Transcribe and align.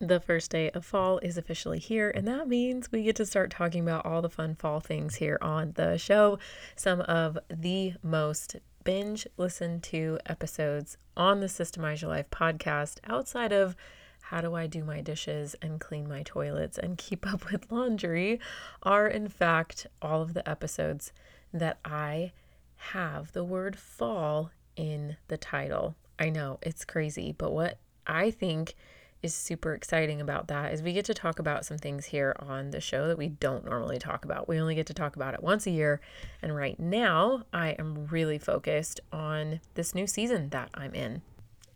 The 0.00 0.20
first 0.20 0.52
day 0.52 0.70
of 0.70 0.84
fall 0.84 1.18
is 1.18 1.36
officially 1.36 1.80
here, 1.80 2.08
and 2.10 2.26
that 2.28 2.46
means 2.46 2.92
we 2.92 3.02
get 3.02 3.16
to 3.16 3.26
start 3.26 3.50
talking 3.50 3.82
about 3.82 4.06
all 4.06 4.22
the 4.22 4.30
fun 4.30 4.54
fall 4.54 4.78
things 4.78 5.16
here 5.16 5.38
on 5.42 5.72
the 5.72 5.98
show. 5.98 6.38
Some 6.76 7.00
of 7.00 7.36
the 7.50 7.94
most 8.00 8.56
binge 8.84 9.26
listened 9.36 9.82
to 9.84 10.20
episodes 10.26 10.98
on 11.16 11.40
the 11.40 11.46
Systemize 11.46 12.00
Your 12.00 12.10
Life 12.10 12.30
podcast 12.30 12.98
outside 13.08 13.52
of 13.52 13.74
how 14.22 14.40
do 14.40 14.54
I 14.54 14.68
do 14.68 14.84
my 14.84 15.00
dishes 15.00 15.56
and 15.60 15.80
clean 15.80 16.08
my 16.08 16.22
toilets 16.22 16.78
and 16.78 16.96
keep 16.96 17.26
up 17.26 17.50
with 17.50 17.72
laundry 17.72 18.38
are, 18.84 19.08
in 19.08 19.28
fact, 19.28 19.88
all 20.00 20.22
of 20.22 20.32
the 20.32 20.48
episodes 20.48 21.12
that 21.52 21.80
I 21.84 22.30
have 22.76 23.32
the 23.32 23.42
word 23.42 23.76
fall 23.76 24.52
in 24.76 25.16
the 25.26 25.38
title. 25.38 25.96
I 26.20 26.30
know 26.30 26.60
it's 26.62 26.84
crazy, 26.84 27.34
but 27.36 27.50
what 27.50 27.78
I 28.06 28.30
think 28.30 28.76
is 29.22 29.34
super 29.34 29.74
exciting 29.74 30.20
about 30.20 30.48
that 30.48 30.72
is 30.72 30.82
we 30.82 30.92
get 30.92 31.04
to 31.06 31.14
talk 31.14 31.38
about 31.38 31.64
some 31.64 31.78
things 31.78 32.06
here 32.06 32.36
on 32.38 32.70
the 32.70 32.80
show 32.80 33.08
that 33.08 33.18
we 33.18 33.28
don't 33.28 33.64
normally 33.64 33.98
talk 33.98 34.24
about. 34.24 34.48
We 34.48 34.60
only 34.60 34.74
get 34.74 34.86
to 34.86 34.94
talk 34.94 35.16
about 35.16 35.34
it 35.34 35.42
once 35.42 35.66
a 35.66 35.70
year. 35.70 36.00
And 36.40 36.54
right 36.54 36.78
now, 36.78 37.44
I 37.52 37.70
am 37.70 38.06
really 38.06 38.38
focused 38.38 39.00
on 39.12 39.60
this 39.74 39.94
new 39.94 40.06
season 40.06 40.50
that 40.50 40.70
I'm 40.74 40.94
in. 40.94 41.22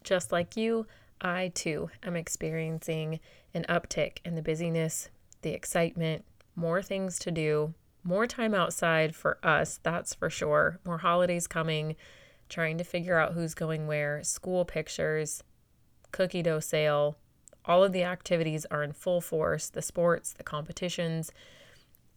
Just 0.05 0.31
like 0.31 0.57
you, 0.57 0.87
I 1.21 1.51
too 1.55 1.91
am 2.03 2.17
experiencing 2.17 3.21
an 3.55 3.65
uptick 3.69 4.19
in 4.25 4.35
the 4.35 4.43
busyness, 4.43 5.09
the 5.43 5.51
excitement, 5.51 6.25
more 6.55 6.83
things 6.83 7.19
to 7.21 7.31
do, 7.31 7.75
more 8.05 8.27
time 8.27 8.55
outside 8.55 9.15
for 9.15 9.39
us, 9.45 9.79
that's 9.83 10.15
for 10.15 10.29
sure. 10.29 10.81
More 10.85 10.99
holidays 10.99 11.47
coming, 11.47 11.97
trying 12.49 12.79
to 12.79 12.85
figure 12.85 13.19
out 13.19 13.33
who's 13.33 13.55
going 13.55 13.87
where, 13.87 14.23
school 14.23 14.65
pictures, 14.65 15.43
cookie 16.11 16.43
dough 16.43 16.61
sale, 16.61 17.17
all 17.65 17.85
of 17.85 17.93
the 17.93 18.05
activities 18.05 18.67
are 18.71 18.83
in 18.83 18.93
full 18.93 19.21
force 19.21 19.69
the 19.69 19.83
sports, 19.83 20.33
the 20.33 20.45
competitions. 20.45 21.31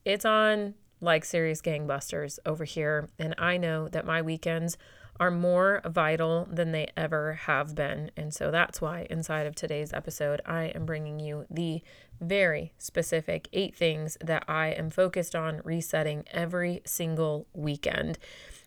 It's 0.04 0.26
on 0.26 0.76
like 1.02 1.26
serious 1.26 1.62
gangbusters 1.62 2.40
over 2.46 2.64
here. 2.64 3.10
And 3.20 3.36
I 3.38 3.58
know 3.58 3.88
that 3.90 4.06
my 4.06 4.22
weekends 4.22 4.78
are 5.20 5.32
more 5.32 5.82
vital 5.86 6.48
than 6.52 6.72
they 6.72 6.88
ever 6.98 7.34
have 7.34 7.74
been. 7.74 8.12
And 8.18 8.34
so 8.34 8.52
that's 8.52 8.82
why 8.82 9.08
inside 9.10 9.46
of 9.46 9.56
today's 9.56 9.94
episode, 9.94 10.42
I 10.46 10.66
am 10.66 10.86
bringing 10.86 11.20
you 11.20 11.46
the 11.50 11.82
very 12.20 12.74
specific 12.78 13.48
eight 13.54 13.76
things 13.76 14.18
that 14.22 14.44
I 14.48 14.68
am 14.68 14.90
focused 14.90 15.36
on 15.36 15.62
resetting 15.64 16.26
every 16.32 16.82
single 16.86 17.48
weekend. 17.54 18.18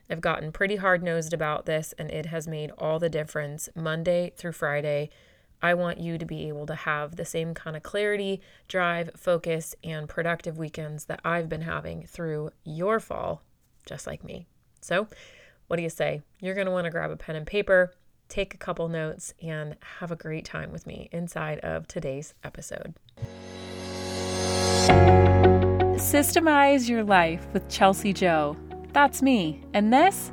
I've 0.09 0.23
gotten 0.23 0.53
pretty 0.53 0.77
hard 0.77 1.03
nosed 1.03 1.35
about 1.35 1.67
this, 1.67 1.93
and 1.99 2.11
it 2.11 2.27
has 2.27 2.49
made 2.49 2.71
all 2.79 2.99
the 2.99 3.11
difference 3.11 3.69
Monday 3.75 4.33
through 4.37 4.53
Friday 4.53 5.11
I 5.61 5.75
want 5.75 5.99
you 5.99 6.19
to 6.19 6.25
be 6.25 6.49
able 6.49 6.67
to 6.67 6.75
have 6.75 7.17
the 7.17 7.25
same 7.25 7.55
kind 7.55 7.77
of 7.77 7.83
clarity, 7.83 8.41
drive, 8.69 9.11
focus, 9.17 9.75
and 9.83 10.09
productive 10.09 10.57
weekends 10.57 11.07
that 11.07 11.21
I've 11.25 11.49
been 11.49 11.63
having 11.63 12.07
through 12.07 12.51
your 12.65 13.01
fall, 13.01 13.43
just 13.85 14.07
like 14.07 14.23
me. 14.23 14.47
So, 14.81 15.09
what 15.67 15.77
do 15.77 15.83
you 15.83 15.91
say? 15.91 16.23
You're 16.41 16.55
going 16.55 16.67
to 16.67 16.73
want 16.73 16.85
to 16.85 16.91
grab 16.91 17.11
a 17.11 17.17
pen 17.17 17.37
and 17.37 17.47
paper, 17.47 17.93
take 18.29 18.55
a 18.55 18.59
couple 18.59 18.89
notes, 18.89 19.35
and 19.43 19.77
have 19.99 20.11
a 20.11 20.17
great 20.17 20.45
time 20.45 20.71
with 20.71 20.87
me 20.87 21.09
inside 21.13 21.59
of 21.61 21.89
today's 21.89 22.35
episode. 22.45 22.95
Systemize 25.99 26.89
Your 26.89 27.03
Life 27.03 27.47
with 27.53 27.69
Chelsi 27.69 28.15
Jo. 28.15 28.57
That's 28.93 29.21
me. 29.21 29.61
And 29.75 29.93
this 29.93 30.33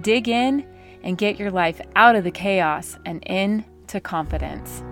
dig 0.00 0.28
in, 0.28 0.66
and 1.02 1.16
get 1.16 1.38
your 1.38 1.50
life 1.50 1.80
out 1.96 2.14
of 2.14 2.24
the 2.24 2.30
chaos 2.30 2.98
and 3.06 3.22
into 3.24 4.00
confidence. 4.00 4.82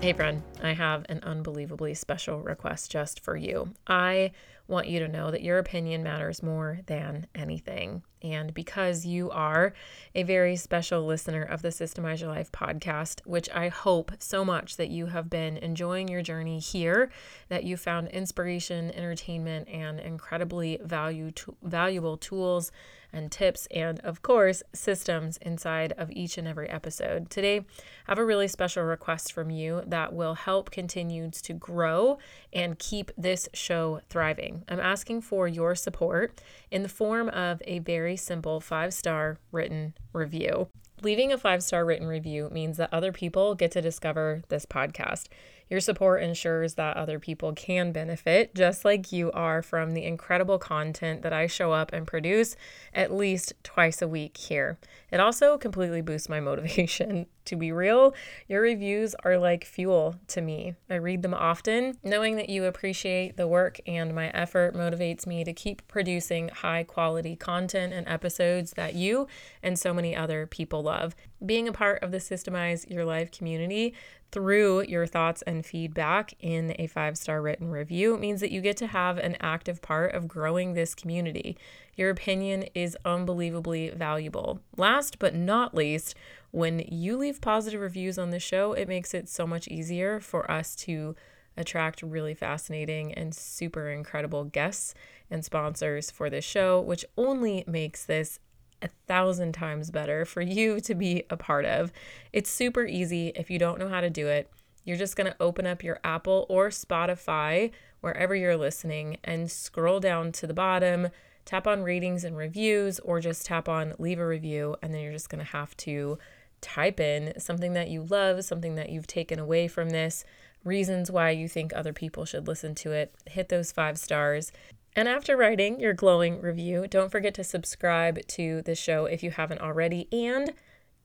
Hey, 0.00 0.14
friend, 0.14 0.42
I 0.62 0.72
have 0.72 1.04
an 1.10 1.20
unbelievably 1.24 1.92
special 1.92 2.40
request 2.40 2.90
just 2.90 3.20
for 3.20 3.36
you. 3.36 3.74
I 3.86 4.30
want 4.66 4.88
you 4.88 4.98
to 5.00 5.08
know 5.08 5.30
that 5.30 5.42
your 5.42 5.58
opinion 5.58 6.02
matters 6.02 6.42
more 6.42 6.78
than 6.86 7.26
anything. 7.34 8.02
And 8.22 8.54
because 8.54 9.04
you 9.04 9.30
are 9.30 9.74
a 10.14 10.22
very 10.22 10.56
special 10.56 11.04
listener 11.04 11.42
of 11.42 11.60
the 11.60 11.68
Systemize 11.68 12.22
Your 12.22 12.30
Life 12.30 12.50
podcast, 12.50 13.20
which 13.26 13.50
I 13.50 13.68
hope 13.68 14.12
so 14.20 14.42
much 14.42 14.78
that 14.78 14.88
you 14.88 15.04
have 15.06 15.28
been 15.28 15.58
enjoying 15.58 16.08
your 16.08 16.22
journey 16.22 16.60
here, 16.60 17.10
that 17.50 17.64
you 17.64 17.76
found 17.76 18.08
inspiration, 18.08 18.90
entertainment, 18.92 19.68
and 19.68 20.00
incredibly 20.00 20.78
value 20.82 21.30
to- 21.32 21.56
valuable 21.62 22.16
tools 22.16 22.72
and 23.12 23.30
tips, 23.30 23.66
and 23.70 24.00
of 24.00 24.22
course, 24.22 24.62
systems 24.72 25.38
inside 25.38 25.92
of 25.98 26.10
each 26.10 26.38
and 26.38 26.46
every 26.46 26.68
episode. 26.68 27.30
Today, 27.30 27.58
I 27.58 27.62
have 28.06 28.18
a 28.18 28.24
really 28.24 28.48
special 28.48 28.84
request 28.84 29.32
from 29.32 29.50
you 29.50 29.82
that 29.86 30.12
will 30.12 30.34
help 30.34 30.70
continue 30.70 31.30
to 31.30 31.52
grow 31.52 32.18
and 32.52 32.78
keep 32.78 33.10
this 33.16 33.48
show 33.52 34.00
thriving. 34.08 34.64
I'm 34.68 34.80
asking 34.80 35.22
for 35.22 35.48
your 35.48 35.74
support 35.74 36.40
in 36.70 36.82
the 36.82 36.88
form 36.88 37.28
of 37.28 37.62
a 37.64 37.80
very 37.80 38.16
simple 38.16 38.60
five 38.60 38.94
star 38.94 39.38
written 39.52 39.94
review. 40.12 40.68
Leaving 41.02 41.32
a 41.32 41.38
five 41.38 41.62
star 41.62 41.84
written 41.84 42.06
review 42.06 42.50
means 42.52 42.76
that 42.76 42.92
other 42.92 43.12
people 43.12 43.54
get 43.54 43.70
to 43.72 43.80
discover 43.80 44.42
this 44.48 44.66
podcast. 44.66 45.28
Your 45.70 45.80
support 45.80 46.20
ensures 46.22 46.74
that 46.74 46.96
other 46.96 47.20
people 47.20 47.52
can 47.52 47.92
benefit, 47.92 48.56
just 48.56 48.84
like 48.84 49.12
you 49.12 49.30
are, 49.30 49.62
from 49.62 49.92
the 49.92 50.04
incredible 50.04 50.58
content 50.58 51.22
that 51.22 51.32
I 51.32 51.46
show 51.46 51.70
up 51.70 51.92
and 51.92 52.08
produce 52.08 52.56
at 52.92 53.14
least 53.14 53.54
twice 53.62 54.02
a 54.02 54.08
week 54.08 54.36
here. 54.36 54.78
It 55.12 55.20
also 55.20 55.56
completely 55.56 56.02
boosts 56.02 56.28
my 56.28 56.40
motivation. 56.50 57.26
to 57.46 57.56
be 57.56 57.72
real, 57.72 58.14
your 58.48 58.60
reviews 58.60 59.14
are 59.24 59.38
like 59.38 59.64
fuel 59.64 60.16
to 60.28 60.40
me. 60.40 60.74
I 60.88 60.96
read 60.96 61.22
them 61.22 61.34
often. 61.34 61.96
Knowing 62.02 62.36
that 62.36 62.48
you 62.48 62.64
appreciate 62.64 63.36
the 63.36 63.48
work 63.48 63.80
and 63.86 64.14
my 64.14 64.28
effort 64.28 64.74
motivates 64.74 65.26
me 65.26 65.42
to 65.44 65.52
keep 65.52 65.86
producing 65.88 66.48
high 66.48 66.84
quality 66.84 67.36
content 67.36 67.92
and 67.92 68.08
episodes 68.08 68.72
that 68.72 68.94
you 68.94 69.26
and 69.62 69.78
so 69.78 69.94
many 69.94 70.14
other 70.14 70.46
people 70.46 70.82
love. 70.82 71.16
Being 71.44 71.66
a 71.66 71.72
part 71.72 72.02
of 72.02 72.10
the 72.10 72.18
Systemize 72.18 72.88
Your 72.90 73.04
Life 73.04 73.30
community 73.30 73.94
through 74.32 74.82
your 74.82 75.06
thoughts 75.06 75.42
and 75.42 75.64
feedback 75.64 76.34
in 76.40 76.74
a 76.78 76.86
five 76.86 77.18
star 77.18 77.42
written 77.42 77.70
review 77.70 78.16
means 78.16 78.40
that 78.40 78.52
you 78.52 78.60
get 78.60 78.76
to 78.78 78.86
have 78.86 79.18
an 79.18 79.36
active 79.40 79.82
part 79.82 80.14
of 80.14 80.28
growing 80.28 80.72
this 80.72 80.94
community. 80.94 81.56
Your 81.96 82.10
opinion 82.10 82.64
is 82.74 82.96
unbelievably 83.04 83.90
valuable. 83.90 84.60
Last 84.76 85.18
but 85.18 85.34
not 85.34 85.74
least, 85.74 86.14
when 86.50 86.80
you 86.88 87.16
leave 87.16 87.40
positive 87.40 87.80
reviews 87.80 88.18
on 88.18 88.30
the 88.30 88.38
show, 88.38 88.72
it 88.72 88.88
makes 88.88 89.14
it 89.14 89.28
so 89.28 89.46
much 89.46 89.68
easier 89.68 90.20
for 90.20 90.50
us 90.50 90.74
to 90.76 91.14
attract 91.56 92.02
really 92.02 92.34
fascinating 92.34 93.12
and 93.12 93.34
super 93.34 93.90
incredible 93.90 94.44
guests 94.44 94.94
and 95.30 95.44
sponsors 95.44 96.10
for 96.10 96.30
this 96.30 96.44
show, 96.44 96.80
which 96.80 97.04
only 97.16 97.64
makes 97.66 98.04
this 98.04 98.38
a 98.82 98.88
thousand 99.06 99.52
times 99.52 99.90
better 99.90 100.24
for 100.24 100.40
you 100.40 100.80
to 100.80 100.94
be 100.94 101.24
a 101.30 101.36
part 101.36 101.64
of. 101.64 101.92
It's 102.32 102.50
super 102.50 102.86
easy 102.86 103.32
if 103.34 103.50
you 103.50 103.58
don't 103.58 103.78
know 103.78 103.88
how 103.88 104.00
to 104.00 104.10
do 104.10 104.26
it. 104.26 104.50
You're 104.84 104.96
just 104.96 105.16
going 105.16 105.30
to 105.30 105.36
open 105.40 105.66
up 105.66 105.84
your 105.84 106.00
Apple 106.02 106.46
or 106.48 106.68
Spotify, 106.68 107.70
wherever 108.00 108.34
you're 108.34 108.56
listening, 108.56 109.18
and 109.22 109.50
scroll 109.50 110.00
down 110.00 110.32
to 110.32 110.46
the 110.46 110.54
bottom, 110.54 111.08
tap 111.44 111.66
on 111.66 111.82
ratings 111.82 112.24
and 112.24 112.36
reviews, 112.36 112.98
or 113.00 113.20
just 113.20 113.44
tap 113.44 113.68
on 113.68 113.94
leave 113.98 114.18
a 114.18 114.26
review. 114.26 114.76
And 114.82 114.94
then 114.94 115.02
you're 115.02 115.12
just 115.12 115.28
going 115.28 115.44
to 115.44 115.52
have 115.52 115.76
to 115.78 116.18
type 116.60 117.00
in 117.00 117.38
something 117.38 117.72
that 117.74 117.88
you 117.88 118.02
love, 118.04 118.44
something 118.44 118.74
that 118.76 118.90
you've 118.90 119.06
taken 119.06 119.38
away 119.38 119.68
from 119.68 119.90
this, 119.90 120.24
reasons 120.64 121.10
why 121.10 121.30
you 121.30 121.48
think 121.48 121.72
other 121.72 121.92
people 121.92 122.24
should 122.24 122.46
listen 122.46 122.74
to 122.76 122.92
it. 122.92 123.14
Hit 123.26 123.48
those 123.48 123.72
five 123.72 123.98
stars. 123.98 124.52
And 124.96 125.08
after 125.08 125.36
writing 125.36 125.78
your 125.78 125.94
glowing 125.94 126.40
review, 126.40 126.86
don't 126.88 127.12
forget 127.12 127.34
to 127.34 127.44
subscribe 127.44 128.26
to 128.28 128.62
the 128.62 128.74
show 128.74 129.04
if 129.06 129.22
you 129.22 129.30
haven't 129.30 129.60
already 129.60 130.08
and 130.12 130.52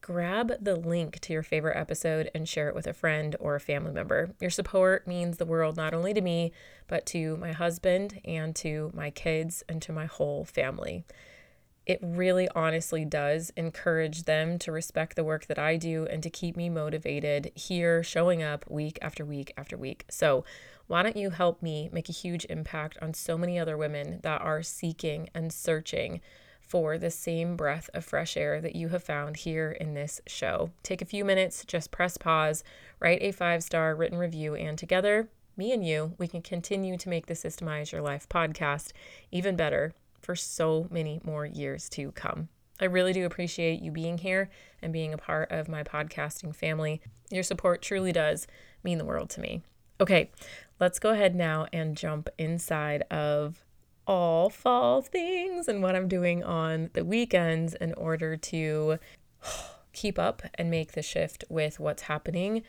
grab 0.01 0.51
the 0.61 0.75
link 0.75 1.19
to 1.19 1.33
your 1.33 1.43
favorite 1.43 1.77
episode 1.77 2.29
and 2.35 2.47
share 2.47 2.69
it 2.69 2.75
with 2.75 2.85
a 2.87 2.93
friend 2.93 3.35
or 3.39 3.55
a 3.55 3.59
family 3.59 3.91
member. 3.91 4.35
Your 4.39 4.51
support 4.51 5.07
means 5.07 5.37
the 5.37 5.45
world 5.45 5.77
not 5.77 5.93
only 5.93 6.13
to 6.13 6.21
me, 6.21 6.51
but 6.87 7.05
to 7.07 7.37
my 7.37 7.51
husband 7.53 8.21
and 8.23 8.55
to 8.57 8.91
my 8.93 9.09
kids 9.09 9.63
and 9.67 9.81
to 9.81 9.91
my 9.91 10.05
whole 10.05 10.45
family. 10.45 11.05
It 11.85 11.99
really 12.01 12.49
honestly 12.55 13.05
does 13.05 13.51
encourage 13.55 14.23
them 14.23 14.57
to 14.59 14.71
respect 14.71 15.15
the 15.15 15.23
work 15.23 15.45
that 15.45 15.59
I 15.59 15.77
do 15.77 16.07
and 16.09 16.23
to 16.23 16.29
keep 16.29 16.57
me 16.57 16.69
motivated 16.69 17.51
here, 17.53 18.01
showing 18.01 18.41
up 18.41 18.65
week 18.69 18.97
after 19.01 19.23
week 19.23 19.53
after 19.55 19.77
week. 19.77 20.05
So, 20.09 20.43
why 20.87 21.01
don't 21.01 21.17
you 21.17 21.31
help 21.31 21.61
me 21.63 21.89
make 21.91 22.09
a 22.09 22.13
huge 22.13 22.45
impact 22.45 22.97
on 23.01 23.13
so 23.13 23.37
many 23.37 23.57
other 23.57 23.75
women 23.75 24.19
that 24.21 24.41
are 24.41 24.61
seeking 24.61 25.29
and 25.33 25.51
searching 25.51 26.21
for 26.59 26.97
the 26.97 27.09
same 27.09 27.55
breath 27.55 27.89
of 27.93 28.05
fresh 28.05 28.37
air 28.37 28.61
that 28.61 28.75
you 28.75 28.89
have 28.89 29.03
found 29.03 29.37
here 29.37 29.71
in 29.71 29.95
this 29.95 30.21
show? 30.27 30.71
Take 30.83 31.01
a 31.01 31.05
few 31.05 31.25
minutes, 31.25 31.65
just 31.65 31.91
press 31.91 32.17
pause, 32.17 32.63
write 32.99 33.21
a 33.21 33.31
five 33.31 33.63
star 33.63 33.95
written 33.95 34.17
review, 34.17 34.55
and 34.55 34.77
together, 34.77 35.27
me 35.57 35.71
and 35.71 35.85
you, 35.85 36.13
we 36.17 36.27
can 36.27 36.41
continue 36.41 36.97
to 36.97 37.09
make 37.09 37.27
the 37.27 37.33
Systemize 37.33 37.91
Your 37.91 38.01
Life 38.01 38.27
podcast 38.29 38.91
even 39.31 39.55
better 39.55 39.93
for 40.25 40.35
so 40.35 40.87
many 40.89 41.21
more 41.23 41.45
years 41.45 41.87
to 41.89 42.11
come. 42.13 42.49
I 42.81 42.85
really 42.85 43.13
do 43.13 43.25
appreciate 43.25 43.81
you 43.81 43.91
being 43.91 44.17
here 44.17 44.49
and 44.81 44.91
being 44.91 45.13
a 45.13 45.17
part 45.17 45.51
of 45.51 45.69
my 45.69 45.83
podcasting 45.83 46.53
family. 46.53 46.99
Your 47.29 47.43
support 47.43 47.81
truly 47.81 48.11
does 48.11 48.47
mean 48.83 48.97
the 48.97 49.05
world 49.05 49.29
to 49.31 49.41
me. 49.41 49.61
Okay, 50.01 50.31
let's 50.79 50.99
go 50.99 51.11
ahead 51.11 51.35
now 51.35 51.67
and 51.71 51.95
jump 51.95 52.27
inside 52.37 53.03
of 53.03 53.63
all 54.07 54.49
fall 54.49 55.01
things 55.01 55.67
and 55.67 55.81
what 55.81 55.95
I'm 55.95 56.07
doing 56.07 56.43
on 56.43 56.89
the 56.93 57.05
weekends 57.05 57.75
in 57.75 57.93
order 57.93 58.35
to 58.35 58.97
keep 59.93 60.19
up 60.19 60.41
and 60.55 60.69
make 60.69 60.91
the 60.93 61.01
shift 61.01 61.43
with 61.49 61.79
what's 61.79 62.03
happening 62.03 62.63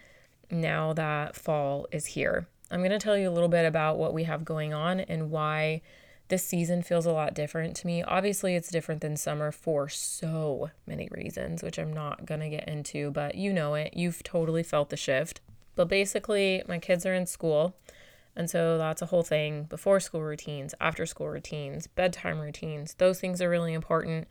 now 0.51 0.93
that 0.93 1.35
fall 1.35 1.89
is 1.91 2.07
here. 2.07 2.47
I'm 2.71 2.81
going 2.81 2.91
to 2.91 2.99
tell 2.99 3.17
you 3.17 3.29
a 3.29 3.33
little 3.33 3.49
bit 3.49 3.65
about 3.65 3.99
what 3.99 4.15
we 4.15 4.25
have 4.25 4.45
going 4.45 4.75
on 4.75 5.01
and 5.01 5.31
why 5.31 5.83
this 6.29 6.45
season 6.45 6.83
feels 6.83 7.07
a 7.07 7.13
lot 7.13 7.35
different 7.35 7.77
to 7.77 7.87
me. 7.87 8.03
Obviously, 8.03 8.57
it's 8.57 8.71
different 8.71 9.01
than 9.01 9.17
summer 9.17 9.53
for 9.53 9.89
so 9.89 10.71
many 10.87 11.09
reasons, 11.13 11.63
which 11.63 11.79
I'm 11.79 11.93
not 11.93 12.27
going 12.27 12.41
to 12.41 12.49
get 12.49 12.69
into, 12.69 13.11
but 13.11 13.37
you 13.37 13.53
know 13.53 13.75
it. 13.75 13.95
You've 13.95 14.23
totally 14.23 14.63
felt 14.63 14.91
the 14.91 14.97
shift. 14.97 15.41
But 15.77 15.89
basically, 15.89 16.63
my 16.67 16.79
kids 16.79 17.07
are 17.07 17.15
in 17.15 17.27
school. 17.27 17.77
And 18.35 18.51
so 18.51 18.77
that's 18.77 19.03
a 19.03 19.07
whole 19.07 19.23
thing 19.23 19.65
before 19.65 20.01
school 20.01 20.23
routines, 20.23 20.75
after 20.81 21.07
school 21.07 21.29
routines, 21.29 21.87
bedtime 21.87 22.39
routines. 22.39 22.95
Those 22.95 23.21
things 23.21 23.41
are 23.41 23.49
really 23.49 23.73
important. 23.73 24.27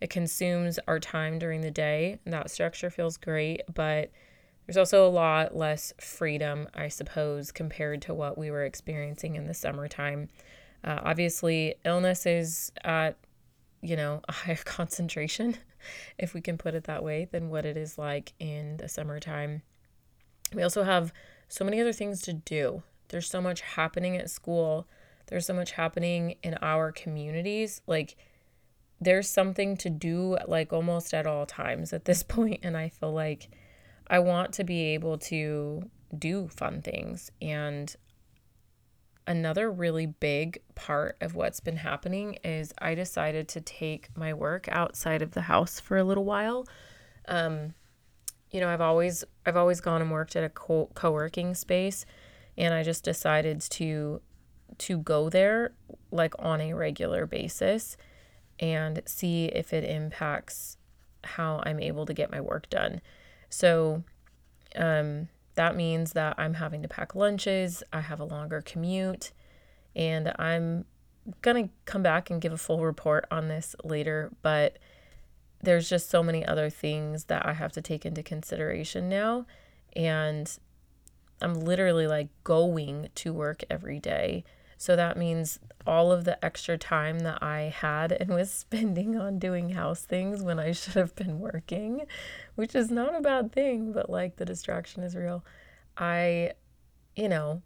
It 0.00 0.10
consumes 0.10 0.78
our 0.88 0.98
time 0.98 1.38
during 1.38 1.60
the 1.60 1.70
day, 1.70 2.18
and 2.24 2.34
that 2.34 2.50
structure 2.50 2.90
feels 2.90 3.16
great, 3.16 3.62
but 3.72 4.10
there's 4.66 4.76
also 4.76 5.06
a 5.06 5.10
lot 5.10 5.56
less 5.56 5.92
freedom, 6.00 6.68
I 6.74 6.88
suppose, 6.88 7.52
compared 7.52 8.02
to 8.02 8.14
what 8.14 8.36
we 8.36 8.50
were 8.50 8.64
experiencing 8.64 9.36
in 9.36 9.46
the 9.46 9.54
summertime. 9.54 10.28
Uh, 10.84 11.00
obviously, 11.02 11.76
illness 11.84 12.26
is 12.26 12.70
at, 12.84 13.16
you 13.80 13.96
know, 13.96 14.20
a 14.28 14.32
higher 14.32 14.56
concentration, 14.64 15.56
if 16.18 16.34
we 16.34 16.40
can 16.40 16.58
put 16.58 16.74
it 16.74 16.84
that 16.84 17.02
way, 17.02 17.26
than 17.32 17.48
what 17.48 17.64
it 17.64 17.76
is 17.76 17.96
like 17.96 18.34
in 18.38 18.76
the 18.76 18.88
summertime. 18.88 19.62
We 20.52 20.62
also 20.62 20.82
have 20.82 21.12
so 21.48 21.64
many 21.64 21.80
other 21.80 21.92
things 21.92 22.20
to 22.22 22.32
do. 22.32 22.82
There's 23.08 23.28
so 23.28 23.40
much 23.40 23.62
happening 23.62 24.16
at 24.16 24.30
school. 24.30 24.86
There's 25.26 25.46
so 25.46 25.54
much 25.54 25.72
happening 25.72 26.36
in 26.42 26.58
our 26.60 26.92
communities. 26.92 27.80
Like, 27.86 28.16
there's 29.00 29.28
something 29.28 29.76
to 29.78 29.90
do, 29.90 30.36
like, 30.46 30.72
almost 30.72 31.14
at 31.14 31.26
all 31.26 31.46
times 31.46 31.92
at 31.92 32.04
this 32.04 32.22
point. 32.22 32.34
point, 32.34 32.60
And 32.62 32.76
I 32.76 32.90
feel 32.90 33.12
like 33.12 33.48
I 34.08 34.18
want 34.18 34.52
to 34.54 34.64
be 34.64 34.94
able 34.94 35.18
to 35.18 35.88
do 36.18 36.48
fun 36.48 36.82
things. 36.82 37.30
And 37.40 37.94
another 39.26 39.70
really 39.70 40.06
big 40.06 40.60
part 40.74 41.16
of 41.20 41.34
what's 41.34 41.60
been 41.60 41.76
happening 41.76 42.38
is 42.44 42.72
I 42.78 42.94
decided 42.94 43.48
to 43.48 43.60
take 43.60 44.14
my 44.16 44.34
work 44.34 44.68
outside 44.68 45.22
of 45.22 45.32
the 45.32 45.42
house 45.42 45.80
for 45.80 45.96
a 45.96 46.04
little 46.04 46.24
while. 46.24 46.66
Um, 47.26 47.74
you 48.50 48.60
know, 48.60 48.68
I've 48.68 48.80
always 48.80 49.24
I've 49.46 49.56
always 49.56 49.80
gone 49.80 50.02
and 50.02 50.10
worked 50.10 50.36
at 50.36 50.44
a 50.44 50.48
co- 50.48 50.90
co-working 50.94 51.54
space 51.54 52.04
and 52.56 52.74
I 52.74 52.82
just 52.82 53.02
decided 53.04 53.60
to 53.62 54.20
to 54.78 54.98
go 54.98 55.28
there 55.28 55.72
like 56.10 56.34
on 56.38 56.60
a 56.60 56.74
regular 56.74 57.26
basis 57.26 57.96
and 58.60 59.02
see 59.06 59.46
if 59.46 59.72
it 59.72 59.84
impacts 59.84 60.76
how 61.24 61.62
I'm 61.64 61.80
able 61.80 62.06
to 62.06 62.14
get 62.14 62.30
my 62.30 62.40
work 62.40 62.68
done. 62.70 63.00
So 63.48 64.04
um 64.76 65.28
that 65.54 65.76
means 65.76 66.12
that 66.12 66.34
I'm 66.38 66.54
having 66.54 66.82
to 66.82 66.88
pack 66.88 67.14
lunches, 67.14 67.82
I 67.92 68.00
have 68.00 68.20
a 68.20 68.24
longer 68.24 68.60
commute, 68.60 69.32
and 69.94 70.32
I'm 70.38 70.84
going 71.42 71.68
to 71.68 71.72
come 71.84 72.02
back 72.02 72.30
and 72.30 72.40
give 72.40 72.52
a 72.52 72.58
full 72.58 72.84
report 72.84 73.26
on 73.30 73.48
this 73.48 73.74
later, 73.84 74.32
but 74.42 74.78
there's 75.62 75.88
just 75.88 76.10
so 76.10 76.22
many 76.22 76.44
other 76.44 76.68
things 76.68 77.24
that 77.24 77.46
I 77.46 77.54
have 77.54 77.72
to 77.72 77.82
take 77.82 78.04
into 78.04 78.22
consideration 78.22 79.08
now. 79.08 79.46
And 79.96 80.50
I'm 81.40 81.54
literally 81.54 82.06
like 82.06 82.28
going 82.44 83.08
to 83.16 83.32
work 83.32 83.64
every 83.70 83.98
day. 83.98 84.44
So 84.76 84.96
that 84.96 85.16
means 85.16 85.58
all 85.86 86.12
of 86.12 86.24
the 86.24 86.42
extra 86.44 86.78
time 86.78 87.20
that 87.20 87.42
I 87.42 87.74
had 87.76 88.12
and 88.12 88.30
was 88.30 88.50
spending 88.50 89.16
on 89.20 89.38
doing 89.38 89.70
house 89.70 90.02
things 90.02 90.42
when 90.42 90.58
I 90.58 90.72
should 90.72 90.94
have 90.94 91.14
been 91.14 91.40
working, 91.40 92.02
which 92.54 92.74
is 92.74 92.90
not 92.90 93.14
a 93.14 93.20
bad 93.20 93.52
thing, 93.52 93.92
but 93.92 94.10
like 94.10 94.36
the 94.36 94.44
distraction 94.44 95.02
is 95.02 95.16
real. 95.16 95.44
I, 95.96 96.52
you 97.14 97.28
know, 97.28 97.62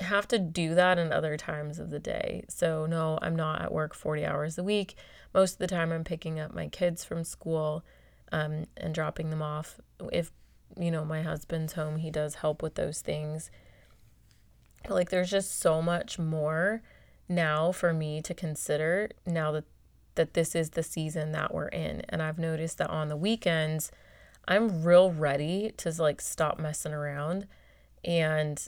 have 0.00 0.28
to 0.28 0.38
do 0.38 0.74
that 0.74 0.98
in 0.98 1.12
other 1.12 1.36
times 1.36 1.78
of 1.78 1.90
the 1.90 1.98
day. 1.98 2.44
So, 2.48 2.86
no, 2.86 3.18
I'm 3.20 3.34
not 3.34 3.62
at 3.62 3.72
work 3.72 3.94
40 3.94 4.24
hours 4.24 4.58
a 4.58 4.62
week. 4.62 4.94
Most 5.34 5.54
of 5.54 5.58
the 5.58 5.66
time, 5.66 5.92
I'm 5.92 6.04
picking 6.04 6.38
up 6.38 6.54
my 6.54 6.68
kids 6.68 7.04
from 7.04 7.24
school 7.24 7.84
um, 8.30 8.66
and 8.76 8.94
dropping 8.94 9.30
them 9.30 9.42
off. 9.42 9.80
If, 10.12 10.30
you 10.78 10.90
know, 10.90 11.04
my 11.04 11.22
husband's 11.22 11.72
home, 11.72 11.96
he 11.96 12.10
does 12.10 12.36
help 12.36 12.62
with 12.62 12.76
those 12.76 13.00
things 13.00 13.50
like 14.88 15.10
there's 15.10 15.30
just 15.30 15.58
so 15.58 15.82
much 15.82 16.18
more 16.18 16.82
now 17.28 17.72
for 17.72 17.92
me 17.92 18.22
to 18.22 18.34
consider 18.34 19.10
now 19.26 19.52
that 19.52 19.64
that 20.14 20.34
this 20.34 20.54
is 20.54 20.70
the 20.70 20.82
season 20.82 21.32
that 21.32 21.54
we're 21.54 21.68
in 21.68 22.02
and 22.08 22.22
I've 22.22 22.38
noticed 22.38 22.78
that 22.78 22.90
on 22.90 23.08
the 23.08 23.16
weekends 23.16 23.92
I'm 24.48 24.82
real 24.82 25.12
ready 25.12 25.72
to 25.76 25.92
like 25.98 26.20
stop 26.20 26.58
messing 26.58 26.92
around 26.92 27.46
and 28.02 28.66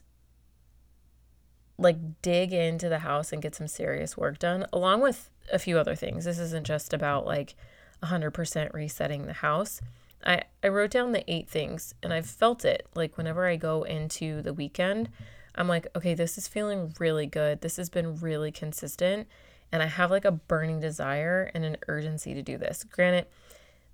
like 1.78 2.20
dig 2.20 2.52
into 2.52 2.90
the 2.90 2.98
house 2.98 3.32
and 3.32 3.40
get 3.40 3.54
some 3.54 3.66
serious 3.66 4.16
work 4.16 4.38
done 4.38 4.66
along 4.72 5.00
with 5.00 5.30
a 5.50 5.58
few 5.58 5.78
other 5.78 5.94
things. 5.94 6.26
This 6.26 6.38
isn't 6.38 6.66
just 6.66 6.92
about 6.92 7.24
like 7.24 7.54
100% 8.02 8.74
resetting 8.74 9.26
the 9.26 9.32
house. 9.32 9.80
I 10.24 10.42
I 10.62 10.68
wrote 10.68 10.90
down 10.90 11.12
the 11.12 11.28
eight 11.32 11.48
things 11.48 11.94
and 12.02 12.12
I've 12.12 12.26
felt 12.26 12.66
it 12.66 12.86
like 12.94 13.16
whenever 13.16 13.46
I 13.46 13.56
go 13.56 13.84
into 13.84 14.42
the 14.42 14.52
weekend 14.52 15.08
I'm 15.54 15.68
like, 15.68 15.86
okay, 15.96 16.14
this 16.14 16.38
is 16.38 16.48
feeling 16.48 16.94
really 16.98 17.26
good. 17.26 17.60
This 17.60 17.76
has 17.76 17.90
been 17.90 18.16
really 18.16 18.52
consistent. 18.52 19.28
And 19.72 19.82
I 19.82 19.86
have 19.86 20.10
like 20.10 20.24
a 20.24 20.32
burning 20.32 20.80
desire 20.80 21.50
and 21.54 21.64
an 21.64 21.76
urgency 21.88 22.34
to 22.34 22.42
do 22.42 22.58
this. 22.58 22.84
Granted, 22.84 23.26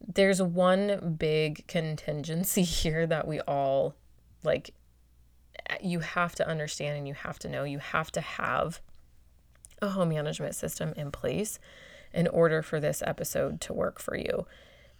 there's 0.06 0.42
one 0.42 1.16
big 1.18 1.66
contingency 1.66 2.62
here 2.62 3.06
that 3.06 3.26
we 3.26 3.40
all 3.40 3.94
like, 4.42 4.74
you 5.82 6.00
have 6.00 6.34
to 6.36 6.48
understand 6.48 6.96
and 6.96 7.08
you 7.08 7.14
have 7.14 7.38
to 7.40 7.48
know. 7.48 7.64
You 7.64 7.78
have 7.78 8.12
to 8.12 8.20
have 8.20 8.80
a 9.82 9.88
home 9.88 10.10
management 10.10 10.54
system 10.54 10.92
in 10.96 11.10
place 11.10 11.58
in 12.14 12.28
order 12.28 12.62
for 12.62 12.80
this 12.80 13.02
episode 13.04 13.60
to 13.62 13.72
work 13.72 14.00
for 14.00 14.16
you. 14.16 14.46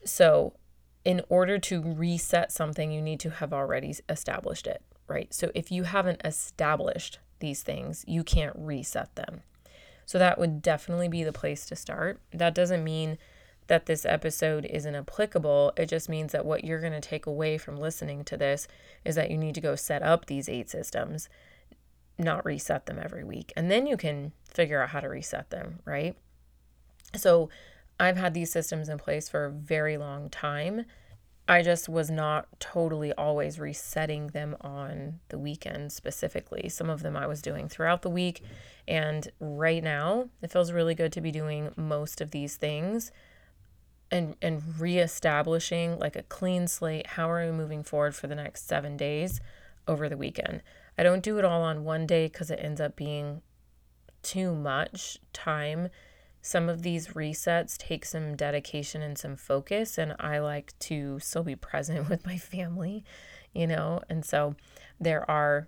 So, 0.05 0.55
in 1.05 1.23
order 1.29 1.57
to 1.61 1.81
reset 1.81 2.51
something, 2.51 2.91
you 2.91 3.01
need 3.01 3.21
to 3.21 3.31
have 3.31 3.53
already 3.53 3.95
established 4.09 4.67
it 4.67 4.83
right? 5.09 5.33
So 5.33 5.51
if 5.55 5.71
you 5.71 5.85
haven't 5.85 6.23
established 6.25 7.19
these 7.39 7.63
things, 7.63 8.05
you 8.07 8.25
can't 8.25 8.57
reset 8.57 9.15
them. 9.15 9.43
So 10.05 10.19
that 10.19 10.39
would 10.39 10.63
definitely 10.63 11.09
be 11.09 11.25
the 11.25 11.33
place 11.33 11.67
to 11.67 11.77
start. 11.77 12.21
That 12.33 12.55
doesn't 12.55 12.85
mean 12.85 13.19
that 13.67 13.87
this 13.87 14.07
episode 14.07 14.65
isn't 14.67 14.95
applicable. 14.95 15.73
It 15.77 15.89
just 15.89 16.09
means 16.09 16.33
that 16.33 16.47
what 16.47 16.65
you're 16.65 16.81
going 16.81 16.93
to 16.93 17.01
take 17.01 17.27
away 17.27 17.59
from 17.59 17.77
listening 17.77 18.25
to 18.25 18.37
this 18.37 18.69
is 19.05 19.17
that 19.17 19.31
you 19.31 19.37
need 19.37 19.57
to 19.57 19.61
go 19.61 19.75
set 19.75 20.03
up 20.03 20.27
these 20.27 20.49
eight 20.49 20.71
systems, 20.71 21.29
not 22.19 22.45
reset 22.45 22.87
them 22.87 23.01
every 23.03 23.25
week. 23.25 23.53
And 23.57 23.71
then 23.71 23.87
you 23.87 23.97
can 23.97 24.33
figure 24.49 24.81
out 24.81 24.91
how 24.91 25.01
to 25.01 25.09
reset 25.09 25.51
them, 25.51 25.81
right? 25.85 26.15
So 27.17 27.51
I've 27.99 28.17
had 28.17 28.35
these 28.35 28.53
systems 28.53 28.89
in 28.89 28.99
place 28.99 29.29
for 29.29 29.45
a 29.45 29.51
very 29.51 29.97
long 29.97 30.31
time 30.31 30.85
I 31.49 31.62
just 31.62 31.88
was 31.88 32.11
not 32.11 32.49
totally 32.59 33.12
always 33.12 33.61
resetting 33.61 34.29
them 34.29 34.57
on 34.61 35.21
the 35.29 35.38
weekend 35.38 35.93
specifically. 35.93 36.69
Some 36.69 36.91
of 36.91 37.03
them 37.03 37.17
I 37.17 37.26
was 37.26 37.41
doing 37.41 37.69
throughout 37.69 38.03
the 38.03 38.11
week. 38.11 38.43
And 38.88 39.29
right 39.38 39.83
now, 39.83 40.29
it 40.43 40.50
feels 40.50 40.73
really 40.73 40.95
good 40.95 41.12
to 41.12 41.21
be 41.21 41.31
doing 41.31 41.73
most 41.76 42.21
of 42.21 42.33
these 42.33 42.57
things 42.57 43.12
and 44.11 44.37
and 44.41 44.62
reestablishing 44.79 45.99
like 45.99 46.17
a 46.17 46.23
clean 46.23 46.67
slate. 46.67 47.07
How 47.09 47.31
are 47.31 47.45
we 47.45 47.53
moving 47.53 47.83
forward 47.83 48.15
for 48.15 48.26
the 48.26 48.35
next 48.35 48.67
7 48.69 48.97
days 48.97 49.41
over 49.87 50.09
the 50.09 50.17
weekend? 50.17 50.62
I 50.99 51.03
don't 51.03 51.23
do 51.23 51.38
it 51.38 51.45
all 51.45 51.62
on 51.62 51.85
one 51.85 52.07
day 52.07 52.29
cuz 52.29 52.50
it 52.50 52.61
ends 52.62 52.81
up 52.81 52.97
being 52.97 53.43
too 54.23 54.55
much 54.55 55.19
time 55.33 55.91
some 56.47 56.69
of 56.69 56.83
these 56.83 57.09
resets 57.09 57.76
take 57.76 58.05
some 58.05 58.37
dedication 58.37 59.03
and 59.03 59.19
some 59.19 59.35
focus, 59.35 59.99
and 59.99 60.15
I 60.21 60.38
like 60.38 60.79
to 60.79 61.19
still 61.19 61.43
be 61.43 61.57
present 61.57 62.09
with 62.09 62.25
my 62.25 62.38
family, 62.38 63.03
you 63.53 63.67
know? 63.67 64.00
And 64.09 64.25
so 64.25 64.55
there 65.00 65.29
are, 65.29 65.67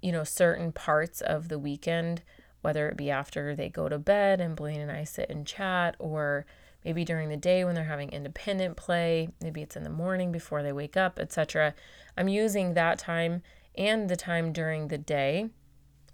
you 0.00 0.12
know, 0.12 0.22
certain 0.22 0.70
parts 0.70 1.22
of 1.22 1.48
the 1.48 1.58
weekend, 1.58 2.22
whether 2.60 2.88
it 2.88 2.96
be 2.96 3.10
after 3.10 3.56
they 3.56 3.68
go 3.68 3.88
to 3.88 3.98
bed 3.98 4.40
and 4.40 4.54
Blaine 4.54 4.80
and 4.80 4.92
I 4.92 5.02
sit 5.02 5.28
and 5.28 5.44
chat, 5.44 5.96
or 5.98 6.46
maybe 6.84 7.04
during 7.04 7.28
the 7.28 7.36
day 7.36 7.64
when 7.64 7.74
they're 7.74 7.82
having 7.82 8.10
independent 8.10 8.76
play, 8.76 9.28
maybe 9.42 9.60
it's 9.60 9.74
in 9.74 9.82
the 9.82 9.90
morning 9.90 10.30
before 10.30 10.62
they 10.62 10.72
wake 10.72 10.96
up, 10.96 11.18
etc. 11.18 11.74
I'm 12.16 12.28
using 12.28 12.74
that 12.74 13.00
time 13.00 13.42
and 13.76 14.08
the 14.08 14.14
time 14.16 14.52
during 14.52 14.86
the 14.86 14.98
day. 14.98 15.50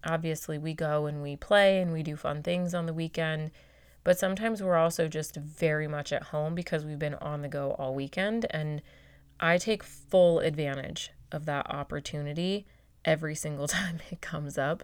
Obviously, 0.02 0.56
we 0.56 0.72
go 0.72 1.04
and 1.04 1.22
we 1.22 1.36
play 1.36 1.82
and 1.82 1.92
we 1.92 2.02
do 2.02 2.16
fun 2.16 2.42
things 2.42 2.72
on 2.72 2.86
the 2.86 2.94
weekend 2.94 3.50
but 4.08 4.18
sometimes 4.18 4.62
we're 4.62 4.74
also 4.74 5.06
just 5.06 5.36
very 5.36 5.86
much 5.86 6.14
at 6.14 6.22
home 6.22 6.54
because 6.54 6.82
we've 6.82 6.98
been 6.98 7.16
on 7.16 7.42
the 7.42 7.48
go 7.48 7.76
all 7.78 7.94
weekend. 7.94 8.46
And 8.48 8.80
I 9.38 9.58
take 9.58 9.82
full 9.82 10.38
advantage 10.38 11.10
of 11.30 11.44
that 11.44 11.70
opportunity 11.70 12.64
every 13.04 13.34
single 13.34 13.68
time 13.68 13.98
it 14.10 14.22
comes 14.22 14.56
up. 14.56 14.82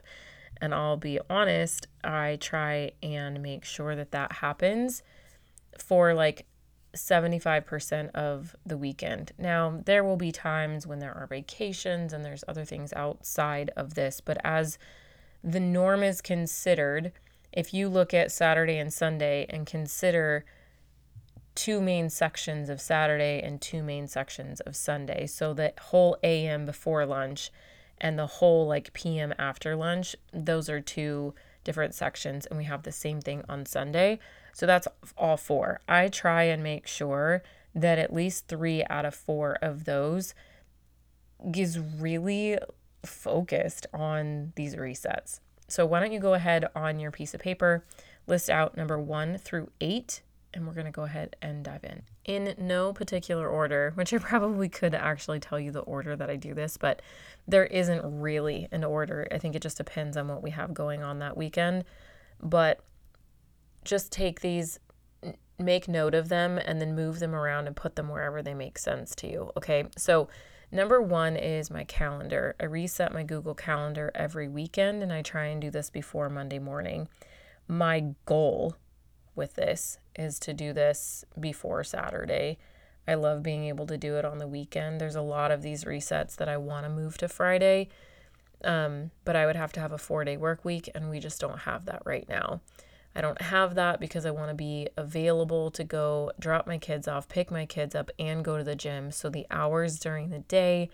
And 0.61 0.75
I'll 0.75 0.99
be 0.99 1.19
honest, 1.31 1.87
I 2.05 2.37
try 2.39 2.93
and 3.03 3.43
make 3.43 3.65
sure 3.65 3.97
that 3.97 4.11
that 4.11 4.31
happens 4.31 5.03
for 5.79 6.13
like 6.13 6.45
75% 6.95 8.11
of 8.11 8.55
the 8.67 8.77
weekend. 8.77 9.33
Now, 9.39 9.81
there 9.87 10.05
will 10.05 10.19
be 10.19 10.33
times 10.33 10.87
when 10.87 10.99
there 10.99 11.17
are 11.17 11.27
vacations 11.27 12.13
and 12.13 12.23
there's 12.23 12.45
other 12.47 12.67
things 12.67 12.93
outside 12.93 13.71
of 13.75 13.95
this, 13.95 14.21
but 14.21 14.37
as 14.45 14.77
the 15.43 15.61
norm 15.61 16.03
is 16.03 16.21
considered, 16.21 17.13
if 17.55 17.73
you 17.73 17.89
look 17.89 18.13
at 18.13 18.33
Saturday 18.33 18.79
and 18.79 18.93
Sunday 18.93 19.47
and 19.49 19.67
consider 19.67 20.45
two 21.55 21.81
main 21.81 22.11
sections 22.11 22.69
of 22.69 22.81
Saturday 22.81 23.41
and 23.43 23.61
two 23.61 23.83
main 23.83 24.09
sections 24.09 24.61
of 24.61 24.75
Sunday, 24.75 25.27
so 25.27 25.55
that 25.55 25.79
whole 25.79 26.17
AM 26.23 26.67
before 26.67 27.07
lunch 27.07 27.51
and 27.99 28.19
the 28.19 28.27
whole 28.27 28.67
like 28.67 28.93
PM 28.93 29.33
after 29.39 29.77
lunch, 29.77 30.17
those 30.33 30.69
are 30.69 30.81
two 30.81 31.33
different 31.63 31.95
sections, 31.95 32.45
and 32.47 32.59
we 32.59 32.65
have 32.65 32.83
the 32.83 32.93
same 32.93 33.21
thing 33.21 33.43
on 33.49 33.65
Sunday. 33.67 34.19
So 34.53 34.67
that's 34.67 34.89
all 35.17 35.37
four. 35.37 35.81
I 35.89 36.09
try 36.09 36.43
and 36.45 36.63
make 36.63 36.87
sure 36.89 37.43
that 37.75 37.99
at 37.99 38.13
least 38.13 38.49
three 38.49 38.85
out 38.91 39.05
of 39.05 39.15
four 39.15 39.55
of 39.63 39.85
those 39.85 40.35
is 41.55 41.79
really 41.79 42.59
focused 43.05 43.87
on 43.95 44.53
these 44.57 44.75
resets. 44.75 45.41
So 45.75 45.85
why 45.85 45.99
don't 45.99 46.13
you 46.13 46.21
go 46.21 46.35
ahead 46.35 46.67
on 46.77 47.01
your 47.01 47.11
piece 47.11 47.35
of 47.35 47.41
paper, 47.41 47.85
list 48.29 48.49
out 48.49 48.77
number 48.77 48.97
one 48.97 49.39
through 49.39 49.73
eight, 49.81 50.23
and 50.55 50.69
we're 50.69 50.73
going 50.73 50.87
to 50.87 50.93
go 50.93 51.03
ahead 51.03 51.35
and 51.43 51.65
dive 51.65 51.83
in. 51.83 52.03
In 52.25 52.55
no 52.57 52.93
particular 52.93 53.49
order, 53.49 53.91
which 53.97 54.15
I 54.15 54.19
probably 54.19 54.69
could 54.69 54.95
actually 54.95 55.41
tell 55.41 55.59
you 55.59 55.73
the 55.73 55.81
order 55.81 56.15
that 56.15 56.31
I 56.31 56.37
do 56.37 56.55
this, 56.55 56.77
but 56.77 57.03
there 57.49 57.67
isn't 57.67 58.03
really 58.05 58.69
an 58.71 58.85
order. 58.85 59.27
I 59.33 59.39
think 59.39 59.57
it 59.57 59.63
just 59.63 59.77
depends 59.77 60.17
on 60.17 60.29
what 60.29 60.45
we 60.45 60.51
have 60.51 60.75
going 60.75 61.03
on 61.03 61.19
that 61.19 61.37
weekend. 61.37 61.83
But 62.41 62.79
just 63.85 64.13
take 64.13 64.43
these, 64.43 64.79
make 65.59 65.89
note 65.89 66.15
of 66.15 66.29
them, 66.29 66.57
and 66.57 66.81
then 66.81 66.95
move 66.95 67.19
them 67.19 67.35
around 67.35 67.67
and 67.67 67.75
put 67.75 67.97
them 67.97 68.11
wherever 68.11 68.43
they 68.43 68.55
make 68.55 68.79
sense 68.79 69.13
to 69.17 69.29
you. 69.29 69.51
Okay. 69.57 69.87
So 69.99 70.29
Number 70.75 71.01
one 71.01 71.37
is 71.37 71.71
my 71.71 71.85
calendar. 71.85 72.57
I 72.59 72.65
reset 72.65 73.15
my 73.15 73.23
Google 73.23 73.55
Calendar 73.55 74.11
every 74.13 74.49
weekend 74.49 75.05
and 75.05 75.13
I 75.13 75.23
try 75.23 75.45
and 75.45 75.61
do 75.61 75.71
this 75.71 75.89
before 75.89 76.29
Monday 76.29 76.59
morning. 76.59 77.07
My 77.69 78.07
goal 78.27 78.75
with 79.37 79.55
this 79.55 79.99
is 80.17 80.41
to 80.41 80.53
do 80.53 80.73
this 80.73 81.25
before 81.39 81.85
Saturday. 81.85 82.59
I 83.07 83.15
love 83.15 83.41
being 83.41 83.67
able 83.67 83.87
to 83.87 83.97
do 83.97 84.17
it 84.17 84.25
on 84.25 84.39
the 84.39 84.49
weekend. 84.49 85.01
There's 85.01 85.15
a 85.15 85.23
lot 85.23 85.53
of 85.53 85.63
these 85.63 85.85
resets 85.85 86.35
that 86.37 86.49
I 86.49 86.57
want 86.57 86.87
to 86.87 86.91
move 86.91 87.19
to 87.19 87.29
Friday, 87.29 87.89
um, 88.65 89.13
but 89.25 89.37
I 89.37 89.47
would 89.47 89.57
have 89.57 89.73
to 89.75 89.81
have 89.81 89.93
a 89.93 89.99
four 89.99 90.25
day 90.25 90.37
work 90.37 90.65
week, 90.65 90.91
and 90.93 91.09
we 91.09 91.21
just 91.21 91.41
don't 91.41 91.61
have 91.61 91.85
that 91.85 92.03
right 92.05 92.29
now. 92.29 92.63
I 93.17 93.21
don't 93.21 93.41
have 93.41 93.77
that 93.77 94.01
because 94.01 94.27
I 94.27 94.31
want 94.33 94.51
to 94.51 94.55
be 94.55 94.89
available 94.97 95.71
to 95.73 95.85
go 95.85 96.33
drop 96.39 96.67
my 96.67 96.79
kids 96.79 97.07
off, 97.07 97.29
pick 97.29 97.51
my 97.51 97.65
kids 97.65 97.95
up, 97.95 98.11
and 98.19 98.45
go 98.45 98.59
to 98.59 98.65
the 98.65 98.75
gym. 98.75 99.13
So 99.13 99.29
the 99.29 99.47
hours 99.51 99.99
during 100.01 100.31
the 100.31 100.41
day 100.41 100.91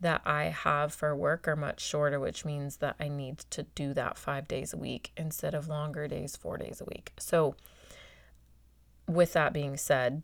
that 0.00 0.20
I 0.26 0.44
have 0.44 0.92
for 0.92 1.14
work 1.16 1.48
are 1.48 1.56
much 1.56 1.80
shorter, 1.80 2.20
which 2.20 2.44
means 2.44 2.78
that 2.78 2.96
I 3.00 3.08
need 3.08 3.38
to 3.50 3.62
do 3.62 3.94
that 3.94 4.18
five 4.18 4.48
days 4.48 4.74
a 4.74 4.76
week 4.76 5.12
instead 5.16 5.54
of 5.54 5.68
longer 5.68 6.08
days, 6.08 6.36
four 6.36 6.58
days 6.58 6.80
a 6.80 6.84
week. 6.84 7.12
So, 7.18 7.54
with 9.08 9.32
that 9.32 9.52
being 9.52 9.76
said, 9.76 10.22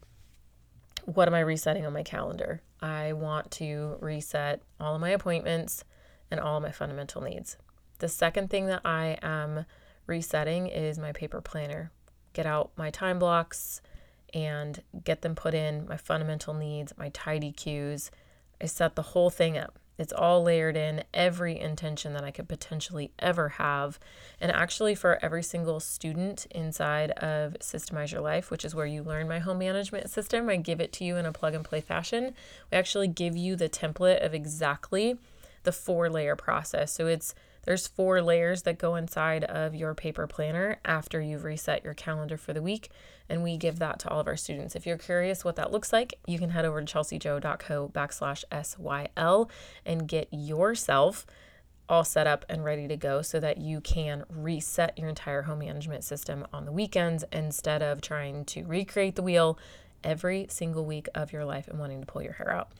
what 1.05 1.28
am 1.28 1.35
I 1.35 1.40
resetting 1.40 1.87
on 1.87 1.93
my 1.93 2.02
calendar? 2.02 2.61
I 2.83 3.12
want 3.12 3.50
to 3.52 3.97
reset 4.00 4.62
all 4.78 4.95
of 4.95 5.00
my 5.00 5.11
appointments 5.11 5.85
and 6.31 6.40
all 6.40 6.59
of 6.59 6.62
my 6.62 6.73
fundamental 6.73 7.23
needs. 7.23 7.57
The 7.99 8.09
second 8.09 8.50
thing 8.50 8.67
that 8.67 8.83
I 8.85 9.17
am 9.23 9.64
resetting 10.09 10.67
is 10.67 10.99
my 10.99 11.12
paper 11.12 11.41
planner. 11.41 11.93
Get 12.33 12.47
out 12.47 12.73
my 12.77 12.91
time 12.91 13.19
blocks 13.19 13.81
and 14.35 14.83
get 15.05 15.23
them 15.23 15.35
put 15.35 15.55
in, 15.55 15.87
my 15.87 15.97
fundamental 15.97 16.55
needs, 16.55 16.93
my 16.99 17.11
tidy 17.11 17.53
cues. 17.53 18.11
I 18.61 18.67
set 18.67 18.97
the 18.97 19.03
whole 19.03 19.31
thing 19.31 19.57
up. 19.57 19.79
It's 19.99 20.12
all 20.12 20.45
layered 20.45 20.77
in, 20.77 21.03
every 21.12 21.59
intention 21.59 22.12
that 22.12 22.23
I 22.23 22.31
could 22.31 22.49
potentially 22.49 23.11
ever 23.19 23.49
have. 23.49 23.99
And 24.41 24.53
actually, 24.53 24.95
for 24.95 25.19
every 25.21 25.43
single 25.43 25.81
student 25.81 26.47
inside 26.53 27.11
of 27.12 27.57
Systemize 27.61 28.12
Your 28.12 28.21
Life, 28.21 28.50
which 28.50 28.65
is 28.65 28.77
where 28.77 28.87
you 28.87 29.03
learn 29.03 29.29
my 29.29 29.41
home 29.41 29.59
management 29.59 30.09
system, 30.09 30.49
I 30.49 30.57
give 30.57 30.81
it 30.81 30.93
to 30.95 31.05
you 31.05 31.17
in 31.17 31.27
a 31.27 31.33
plug 31.33 31.55
and 31.55 31.65
play 31.65 31.81
fashion. 31.81 32.35
We 32.71 32.79
actually 32.79 33.09
give 33.09 33.37
you 33.37 33.57
the 33.57 33.69
template 33.69 34.25
of 34.25 34.35
exactly 34.35 35.19
the 35.65 35.73
four 35.73 36.09
layer 36.09 36.37
process. 36.37 36.93
So 36.93 37.09
it's 37.09 37.35
there's 37.69 37.87
four 37.87 38.23
layers 38.23 38.63
that 38.63 38.79
go 38.79 38.95
inside 38.95 39.45
of 39.45 39.75
your 39.75 39.95
paper 39.95 40.27
planner 40.27 40.79
after 40.87 41.21
you've 41.21 41.45
reset 41.45 41.85
your 41.85 41.93
calendar 41.93 42.39
for 42.39 42.55
the 42.55 42.63
week, 42.63 42.89
and 43.29 43.43
we 43.43 43.59
give 43.59 43.79
that 43.79 43.99
to 43.99 44.09
all 44.09 44.21
of 44.21 44.27
our 44.27 44.39
students. 44.39 44.75
If 44.75 44.87
you're 44.87 44.97
curious 44.97 45.45
what 45.45 45.57
that 45.57 45.71
looks 45.71 45.93
like, 45.93 46.15
you 46.27 46.39
can 46.39 46.49
head 46.49 46.65
over 46.65 46.81
to 46.81 46.91
chelsijo.co 46.91 47.91
backslash 47.91 48.43
SYL 48.51 49.51
and 49.85 50.09
get 50.09 50.29
yourself 50.31 51.27
all 51.91 52.05
set 52.05 52.27
up 52.27 52.47
and 52.49 52.65
ready 52.65 52.89
to 52.89 52.97
go 52.97 53.21
so 53.21 53.39
that 53.39 53.59
you 53.59 53.83
can 53.83 54.25
reset 54.31 54.99
your 54.99 55.11
entire 55.11 55.43
home 55.43 55.59
management 55.59 56.05
system 56.05 56.47
on 56.55 56.65
the 56.65 56.73
weekends 56.73 57.23
instead 57.35 57.83
of 57.83 58.01
trying 58.01 58.47
to 58.47 58.65
recreate 58.65 59.15
the 59.15 59.23
wheel 59.23 59.59
every 60.03 60.47
single 60.49 60.87
week 60.87 61.07
of 61.15 61.35
your 61.35 61.45
life 61.45 61.69
and 61.69 61.79
wanting 61.79 62.01
to 62.01 62.07
pull 62.07 62.23
your 62.23 62.33
hair 62.33 62.51
out. 62.51 62.73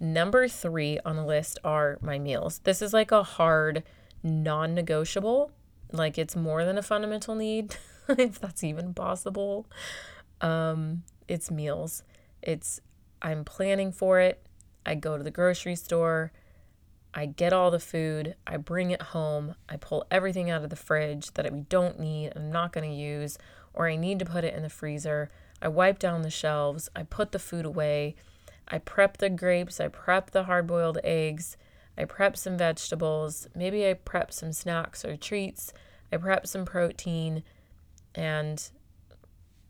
Number 0.00 0.48
three 0.48 0.98
on 1.04 1.14
the 1.14 1.24
list 1.24 1.60
are 1.62 1.96
my 2.02 2.18
meals. 2.18 2.58
This 2.64 2.82
is 2.82 2.92
like 2.92 3.12
a 3.12 3.22
hard 3.22 3.84
non 4.22 4.74
negotiable. 4.74 5.52
Like 5.92 6.18
it's 6.18 6.36
more 6.36 6.64
than 6.64 6.78
a 6.78 6.82
fundamental 6.82 7.34
need, 7.34 7.76
if 8.08 8.40
that's 8.40 8.64
even 8.64 8.94
possible. 8.94 9.66
Um, 10.40 11.02
it's 11.28 11.50
meals. 11.50 12.02
It's, 12.40 12.80
I'm 13.20 13.44
planning 13.44 13.92
for 13.92 14.20
it. 14.20 14.44
I 14.84 14.94
go 14.94 15.16
to 15.16 15.22
the 15.22 15.30
grocery 15.30 15.76
store. 15.76 16.32
I 17.14 17.26
get 17.26 17.52
all 17.52 17.70
the 17.70 17.78
food. 17.78 18.36
I 18.46 18.56
bring 18.56 18.90
it 18.90 19.02
home. 19.02 19.54
I 19.68 19.76
pull 19.76 20.06
everything 20.10 20.50
out 20.50 20.64
of 20.64 20.70
the 20.70 20.76
fridge 20.76 21.32
that 21.34 21.50
we 21.52 21.60
don't 21.60 22.00
need, 22.00 22.32
I'm 22.34 22.50
not 22.50 22.72
going 22.72 22.88
to 22.88 22.96
use, 22.96 23.38
or 23.74 23.86
I 23.86 23.96
need 23.96 24.18
to 24.20 24.24
put 24.24 24.44
it 24.44 24.54
in 24.54 24.62
the 24.62 24.70
freezer. 24.70 25.30
I 25.60 25.68
wipe 25.68 25.98
down 25.98 26.22
the 26.22 26.30
shelves. 26.30 26.88
I 26.96 27.02
put 27.04 27.32
the 27.32 27.38
food 27.38 27.64
away. 27.64 28.16
I 28.66 28.78
prep 28.78 29.18
the 29.18 29.30
grapes. 29.30 29.78
I 29.78 29.88
prep 29.88 30.30
the 30.30 30.44
hard 30.44 30.66
boiled 30.66 30.98
eggs. 31.04 31.56
I 31.96 32.04
prep 32.04 32.36
some 32.36 32.56
vegetables. 32.56 33.48
Maybe 33.54 33.88
I 33.88 33.94
prep 33.94 34.32
some 34.32 34.52
snacks 34.52 35.04
or 35.04 35.16
treats. 35.16 35.72
I 36.10 36.16
prep 36.16 36.46
some 36.46 36.64
protein. 36.64 37.42
And 38.14 38.68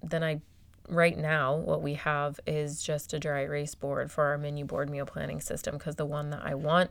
then 0.02 0.22
I, 0.22 0.40
right 0.88 1.16
now, 1.16 1.54
what 1.54 1.82
we 1.82 1.94
have 1.94 2.40
is 2.46 2.82
just 2.82 3.12
a 3.12 3.18
dry 3.18 3.40
erase 3.40 3.74
board 3.74 4.10
for 4.10 4.24
our 4.24 4.38
menu 4.38 4.64
board 4.64 4.90
meal 4.90 5.06
planning 5.06 5.40
system 5.40 5.76
because 5.78 5.96
the 5.96 6.06
one 6.06 6.30
that 6.30 6.42
I 6.44 6.54
want, 6.54 6.90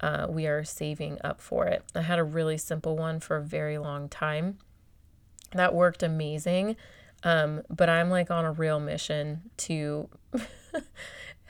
uh, 0.00 0.26
we 0.28 0.46
are 0.46 0.64
saving 0.64 1.18
up 1.22 1.40
for 1.40 1.66
it. 1.66 1.84
I 1.94 2.02
had 2.02 2.18
a 2.18 2.24
really 2.24 2.58
simple 2.58 2.96
one 2.96 3.20
for 3.20 3.36
a 3.36 3.42
very 3.42 3.78
long 3.78 4.08
time. 4.08 4.58
That 5.52 5.74
worked 5.74 6.02
amazing. 6.02 6.76
Um, 7.24 7.62
but 7.70 7.88
I'm 7.88 8.10
like 8.10 8.30
on 8.30 8.44
a 8.44 8.52
real 8.52 8.80
mission 8.80 9.42
to 9.58 10.08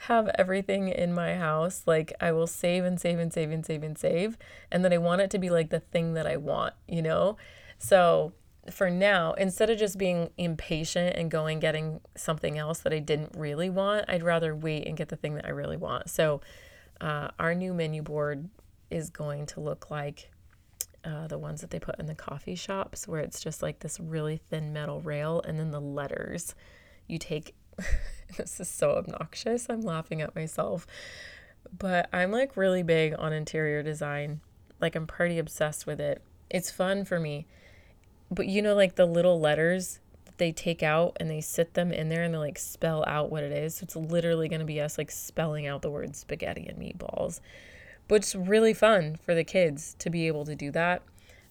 have 0.07 0.29
everything 0.35 0.89
in 0.89 1.13
my 1.13 1.35
house. 1.35 1.83
Like 1.85 2.13
I 2.19 2.31
will 2.31 2.47
save 2.47 2.83
and 2.85 2.99
save 2.99 3.19
and 3.19 3.31
save 3.31 3.51
and 3.51 3.65
save 3.65 3.83
and 3.83 3.97
save. 3.97 4.37
And 4.71 4.83
then 4.83 4.93
I 4.93 4.97
want 4.97 5.21
it 5.21 5.29
to 5.31 5.39
be 5.39 5.49
like 5.49 5.69
the 5.69 5.79
thing 5.79 6.13
that 6.13 6.27
I 6.27 6.37
want, 6.37 6.73
you 6.87 7.01
know? 7.01 7.37
So 7.77 8.33
for 8.71 8.89
now, 8.89 9.33
instead 9.33 9.69
of 9.69 9.77
just 9.77 9.97
being 9.97 10.29
impatient 10.37 11.15
and 11.17 11.29
going 11.29 11.59
getting 11.59 11.99
something 12.15 12.57
else 12.57 12.79
that 12.79 12.93
I 12.93 12.99
didn't 12.99 13.35
really 13.37 13.69
want, 13.69 14.05
I'd 14.07 14.23
rather 14.23 14.55
wait 14.55 14.87
and 14.87 14.97
get 14.97 15.09
the 15.09 15.15
thing 15.15 15.35
that 15.35 15.45
I 15.45 15.49
really 15.49 15.77
want. 15.77 16.09
So 16.09 16.41
uh, 17.01 17.29
our 17.39 17.53
new 17.53 17.73
menu 17.73 18.01
board 18.01 18.49
is 18.89 19.09
going 19.09 19.45
to 19.47 19.59
look 19.59 19.89
like 19.89 20.31
uh, 21.03 21.27
the 21.27 21.37
ones 21.37 21.61
that 21.61 21.69
they 21.69 21.79
put 21.79 21.99
in 21.99 22.05
the 22.05 22.15
coffee 22.15 22.55
shops, 22.55 23.07
where 23.07 23.19
it's 23.19 23.41
just 23.41 23.61
like 23.61 23.79
this 23.79 23.99
really 23.99 24.37
thin 24.37 24.71
metal 24.71 25.01
rail, 25.01 25.41
and 25.45 25.59
then 25.59 25.71
the 25.71 25.81
letters 25.81 26.55
you 27.07 27.17
take. 27.17 27.55
this 28.37 28.59
is 28.59 28.69
so 28.69 28.91
obnoxious. 28.91 29.67
I'm 29.69 29.81
laughing 29.81 30.21
at 30.21 30.35
myself. 30.35 30.87
But 31.77 32.09
I'm 32.13 32.31
like 32.31 32.57
really 32.57 32.83
big 32.83 33.15
on 33.17 33.33
interior 33.33 33.83
design. 33.83 34.41
Like, 34.79 34.95
I'm 34.95 35.07
pretty 35.07 35.39
obsessed 35.39 35.87
with 35.87 35.99
it. 35.99 36.21
It's 36.49 36.69
fun 36.69 37.05
for 37.05 37.19
me. 37.19 37.47
But 38.29 38.47
you 38.47 38.61
know, 38.61 38.75
like 38.75 38.95
the 38.95 39.05
little 39.05 39.39
letters 39.39 39.99
that 40.25 40.37
they 40.37 40.51
take 40.51 40.83
out 40.83 41.15
and 41.19 41.29
they 41.29 41.41
sit 41.41 41.73
them 41.73 41.91
in 41.91 42.09
there 42.09 42.23
and 42.23 42.33
they 42.33 42.39
like 42.39 42.57
spell 42.57 43.03
out 43.07 43.31
what 43.31 43.43
it 43.43 43.51
is. 43.51 43.75
So 43.75 43.83
it's 43.83 43.95
literally 43.95 44.49
going 44.49 44.59
to 44.59 44.65
be 44.65 44.81
us 44.81 44.97
like 44.97 45.11
spelling 45.11 45.67
out 45.67 45.81
the 45.81 45.91
word 45.91 46.15
spaghetti 46.15 46.65
and 46.67 46.79
meatballs, 46.79 47.39
but 48.07 48.15
it's 48.15 48.35
really 48.35 48.73
fun 48.73 49.17
for 49.23 49.35
the 49.35 49.43
kids 49.43 49.95
to 49.99 50.09
be 50.09 50.27
able 50.27 50.45
to 50.45 50.55
do 50.55 50.71
that. 50.71 51.03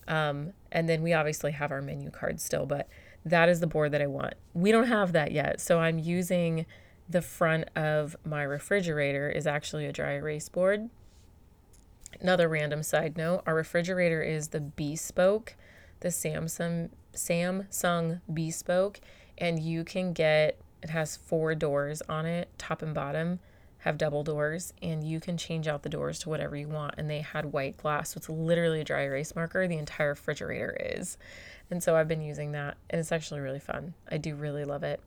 Um, 0.08 0.52
and 0.72 0.88
then 0.88 1.02
we 1.02 1.12
obviously 1.12 1.52
have 1.52 1.70
our 1.70 1.80
menu 1.80 2.10
card 2.10 2.40
still, 2.40 2.66
but 2.66 2.88
that 3.24 3.48
is 3.48 3.60
the 3.60 3.66
board 3.66 3.92
that 3.92 4.02
I 4.02 4.06
want. 4.06 4.34
We 4.54 4.72
don't 4.72 4.88
have 4.88 5.12
that 5.12 5.32
yet. 5.32 5.60
So 5.60 5.78
I'm 5.78 5.98
using 5.98 6.66
the 7.08 7.22
front 7.22 7.68
of 7.76 8.16
my 8.24 8.42
refrigerator 8.42 9.28
is 9.28 9.46
actually 9.46 9.86
a 9.86 9.92
dry 9.92 10.12
erase 10.12 10.48
board. 10.48 10.88
Another 12.20 12.48
random 12.48 12.82
side 12.82 13.16
note, 13.16 13.42
our 13.46 13.54
refrigerator 13.54 14.22
is 14.22 14.48
the 14.48 14.60
bespoke, 14.60 15.56
the 16.00 16.08
Samsung 16.08 16.90
Samsung 17.14 18.20
Bespoke, 18.32 19.00
and 19.38 19.60
you 19.60 19.84
can 19.84 20.12
get 20.12 20.58
it 20.82 20.90
has 20.90 21.16
four 21.16 21.54
doors 21.54 22.02
on 22.08 22.26
it, 22.26 22.48
top 22.58 22.82
and 22.82 22.94
bottom 22.94 23.38
have 23.82 23.98
double 23.98 24.22
doors, 24.24 24.72
and 24.80 25.04
you 25.04 25.20
can 25.20 25.36
change 25.36 25.66
out 25.68 25.82
the 25.82 25.88
doors 25.88 26.18
to 26.20 26.28
whatever 26.28 26.56
you 26.56 26.68
want. 26.68 26.94
And 26.98 27.10
they 27.10 27.20
had 27.20 27.46
white 27.46 27.76
glass, 27.76 28.10
so 28.10 28.18
it's 28.18 28.28
literally 28.28 28.80
a 28.80 28.84
dry 28.84 29.02
erase 29.02 29.34
marker. 29.34 29.66
The 29.66 29.78
entire 29.78 30.10
refrigerator 30.10 30.76
is, 30.78 31.18
and 31.70 31.82
so 31.82 31.96
I've 31.96 32.08
been 32.08 32.20
using 32.20 32.52
that, 32.52 32.76
and 32.90 33.00
it's 33.00 33.12
actually 33.12 33.40
really 33.40 33.60
fun. 33.60 33.94
I 34.10 34.18
do 34.18 34.34
really 34.34 34.64
love 34.64 34.82
it, 34.82 35.00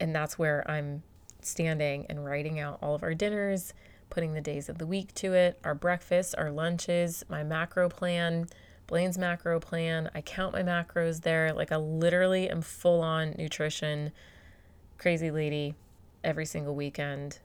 and 0.00 0.14
that's 0.14 0.38
where 0.38 0.68
I'm 0.70 1.02
standing 1.40 2.06
and 2.08 2.24
writing 2.24 2.58
out 2.58 2.78
all 2.82 2.94
of 2.94 3.02
our 3.02 3.14
dinners, 3.14 3.72
putting 4.10 4.34
the 4.34 4.40
days 4.40 4.68
of 4.68 4.78
the 4.78 4.86
week 4.86 5.14
to 5.16 5.32
it, 5.32 5.58
our 5.64 5.74
breakfasts, 5.74 6.34
our 6.34 6.50
lunches, 6.50 7.24
my 7.28 7.42
macro 7.42 7.88
plan 7.88 8.48
Blaine's 8.86 9.16
macro 9.16 9.58
plan. 9.58 10.10
I 10.14 10.20
count 10.20 10.52
my 10.52 10.62
macros 10.62 11.22
there. 11.22 11.54
Like 11.54 11.72
I 11.72 11.76
literally 11.76 12.50
am 12.50 12.60
full 12.60 13.00
on 13.00 13.34
nutrition 13.38 14.12
crazy 14.98 15.30
lady 15.30 15.74
every 16.22 16.44
single 16.44 16.74
weekend 16.74 17.38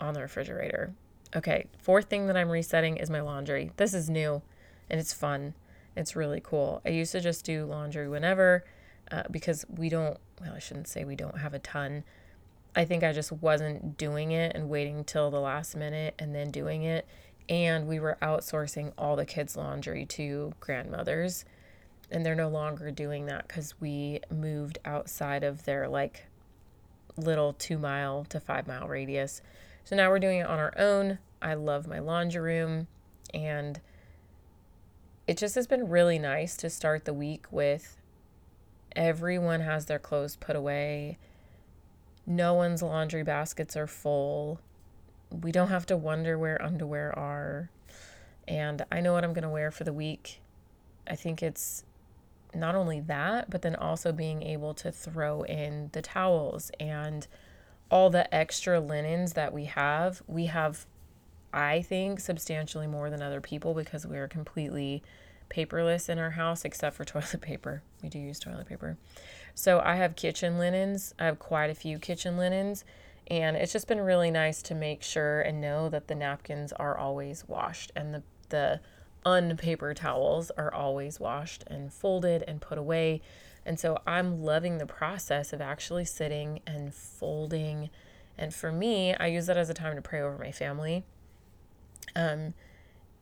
on 0.00 0.14
the 0.14 0.20
refrigerator. 0.20 0.92
Okay, 1.34 1.66
fourth 1.78 2.06
thing 2.06 2.26
that 2.26 2.36
I'm 2.36 2.50
resetting 2.50 2.96
is 2.96 3.10
my 3.10 3.20
laundry. 3.20 3.72
This 3.76 3.94
is 3.94 4.10
new 4.10 4.42
and 4.88 5.00
it's 5.00 5.12
fun. 5.12 5.54
It's 5.96 6.16
really 6.16 6.40
cool. 6.42 6.80
I 6.84 6.90
used 6.90 7.12
to 7.12 7.20
just 7.20 7.44
do 7.44 7.64
laundry 7.64 8.08
whenever 8.08 8.64
uh, 9.10 9.24
because 9.30 9.64
we 9.68 9.88
don't, 9.88 10.18
well, 10.40 10.54
I 10.54 10.58
shouldn't 10.58 10.88
say 10.88 11.04
we 11.04 11.16
don't 11.16 11.38
have 11.38 11.54
a 11.54 11.58
ton. 11.58 12.04
I 12.74 12.84
think 12.84 13.02
I 13.02 13.12
just 13.12 13.32
wasn't 13.32 13.96
doing 13.96 14.32
it 14.32 14.54
and 14.54 14.68
waiting 14.68 15.04
till 15.04 15.30
the 15.30 15.40
last 15.40 15.76
minute 15.76 16.14
and 16.18 16.34
then 16.34 16.50
doing 16.50 16.82
it 16.82 17.06
and 17.50 17.88
we 17.88 17.98
were 17.98 18.16
outsourcing 18.22 18.92
all 18.96 19.16
the 19.16 19.26
kids' 19.26 19.56
laundry 19.56 20.06
to 20.06 20.52
grandmothers. 20.60 21.44
And 22.08 22.24
they're 22.24 22.36
no 22.36 22.48
longer 22.48 22.92
doing 22.92 23.26
that 23.26 23.48
because 23.48 23.74
we 23.80 24.20
moved 24.30 24.78
outside 24.84 25.42
of 25.42 25.64
their 25.64 25.88
like 25.88 26.26
little 27.16 27.52
two 27.52 27.76
mile 27.76 28.24
to 28.28 28.38
five 28.38 28.68
mile 28.68 28.86
radius. 28.86 29.42
So 29.84 29.96
now 29.96 30.10
we're 30.10 30.18
doing 30.18 30.40
it 30.40 30.46
on 30.46 30.58
our 30.58 30.72
own. 30.78 31.18
I 31.42 31.54
love 31.54 31.86
my 31.86 31.98
laundry 31.98 32.40
room 32.40 32.86
and 33.32 33.80
it 35.26 35.36
just 35.36 35.54
has 35.54 35.66
been 35.66 35.88
really 35.88 36.18
nice 36.18 36.56
to 36.58 36.70
start 36.70 37.04
the 37.04 37.14
week 37.14 37.46
with 37.50 37.96
everyone 38.96 39.60
has 39.60 39.86
their 39.86 39.98
clothes 39.98 40.36
put 40.36 40.56
away. 40.56 41.18
No 42.26 42.54
one's 42.54 42.82
laundry 42.82 43.22
baskets 43.22 43.76
are 43.76 43.86
full 43.86 44.60
we 45.30 45.52
don't 45.52 45.68
have 45.68 45.86
to 45.86 45.96
wonder 45.96 46.38
where 46.38 46.60
underwear 46.62 47.16
are. 47.18 47.70
And 48.48 48.84
I 48.90 49.00
know 49.00 49.12
what 49.12 49.24
I'm 49.24 49.32
going 49.32 49.44
to 49.44 49.48
wear 49.48 49.70
for 49.70 49.84
the 49.84 49.92
week. 49.92 50.40
I 51.08 51.14
think 51.14 51.42
it's 51.42 51.84
not 52.54 52.74
only 52.74 53.00
that, 53.00 53.48
but 53.48 53.62
then 53.62 53.76
also 53.76 54.12
being 54.12 54.42
able 54.42 54.74
to 54.74 54.90
throw 54.90 55.42
in 55.42 55.90
the 55.92 56.02
towels 56.02 56.70
and 56.80 57.26
all 57.90 58.10
the 58.10 58.32
extra 58.34 58.80
linens 58.80 59.32
that 59.34 59.52
we 59.52 59.64
have. 59.64 60.22
We 60.26 60.46
have, 60.46 60.86
I 61.52 61.82
think, 61.82 62.20
substantially 62.20 62.86
more 62.86 63.10
than 63.10 63.22
other 63.22 63.40
people 63.40 63.74
because 63.74 64.06
we 64.06 64.18
are 64.18 64.28
completely 64.28 65.02
paperless 65.50 66.08
in 66.08 66.18
our 66.18 66.30
house 66.30 66.64
except 66.64 66.96
for 66.96 67.04
toilet 67.06 67.40
paper. 67.40 67.82
We 68.02 68.08
do 68.08 68.18
use 68.18 68.38
toilet 68.38 68.66
paper. 68.66 68.96
So 69.54 69.80
I 69.80 69.96
have 69.96 70.16
kitchen 70.16 70.58
linens. 70.58 71.14
I 71.18 71.24
have 71.24 71.38
quite 71.38 71.70
a 71.70 71.74
few 71.74 71.98
kitchen 71.98 72.36
linens 72.36 72.84
and 73.30 73.56
it's 73.56 73.72
just 73.72 73.86
been 73.86 74.00
really 74.00 74.30
nice 74.30 74.60
to 74.62 74.74
make 74.74 75.02
sure 75.02 75.40
and 75.40 75.60
know 75.60 75.88
that 75.88 76.08
the 76.08 76.14
napkins 76.14 76.72
are 76.72 76.98
always 76.98 77.44
washed 77.46 77.92
and 77.94 78.12
the, 78.12 78.22
the 78.48 78.80
unpaper 79.24 79.94
towels 79.94 80.50
are 80.56 80.72
always 80.74 81.20
washed 81.20 81.62
and 81.68 81.92
folded 81.92 82.42
and 82.48 82.60
put 82.60 82.78
away. 82.78 83.22
And 83.64 83.78
so 83.78 83.98
I'm 84.06 84.42
loving 84.42 84.78
the 84.78 84.86
process 84.86 85.52
of 85.52 85.60
actually 85.60 86.04
sitting 86.04 86.60
and 86.66 86.94
folding. 86.94 87.90
And 88.38 88.54
for 88.54 88.72
me, 88.72 89.14
I 89.14 89.26
use 89.26 89.46
that 89.46 89.56
as 89.56 89.70
a 89.70 89.74
time 89.74 89.96
to 89.96 90.02
pray 90.02 90.20
over 90.20 90.38
my 90.38 90.50
family. 90.52 91.04
Um, 92.16 92.54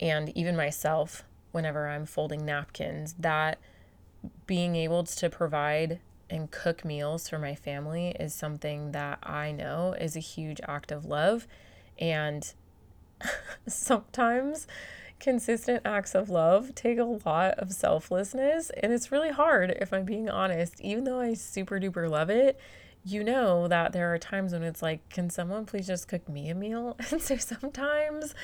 and 0.01 0.31
even 0.37 0.57
myself, 0.57 1.25
whenever 1.53 1.89
I'm 1.89 2.07
folding 2.07 2.45
napkins, 2.45 3.15
that 3.19 3.59
being 4.47 4.77
able 4.77 5.05
to 5.05 5.31
provide 5.31 6.01
and 6.31 6.51
cook 6.51 6.85
meals 6.85 7.29
for 7.29 7.39
my 7.39 7.55
family 7.55 8.15
is 8.21 8.35
something 8.35 8.93
that 8.93 9.19
I 9.23 9.53
know 9.53 9.95
is 9.99 10.17
a 10.17 10.21
huge 10.21 10.61
act 10.67 10.93
of 10.93 11.05
love. 11.05 11.47
And 11.99 12.53
sometimes 13.67 14.67
consistent 15.21 15.83
acts 15.85 16.15
of 16.15 16.31
love 16.31 16.75
take 16.75 16.99
a 16.99 17.05
lot 17.05 17.53
of 17.59 17.73
selflessness. 17.73 18.71
And 18.83 18.93
it's 18.93 19.13
really 19.13 19.31
hard, 19.31 19.77
if 19.81 19.93
I'm 19.93 20.05
being 20.05 20.29
honest, 20.29 20.81
even 20.81 21.05
though 21.05 21.21
I 21.21 21.35
super 21.35 21.81
duper 21.81 22.09
love 22.09 22.31
it. 22.31 22.59
You 23.05 23.25
know 23.25 23.69
that 23.69 23.93
there 23.93 24.13
are 24.13 24.19
times 24.19 24.53
when 24.53 24.63
it's 24.63 24.83
like, 24.83 25.09
can 25.09 25.31
someone 25.31 25.65
please 25.65 25.87
just 25.87 26.09
cook 26.09 26.29
me 26.29 26.51
a 26.51 26.55
meal? 26.55 26.97
And 27.11 27.23
so 27.23 27.37
sometimes 27.37 28.35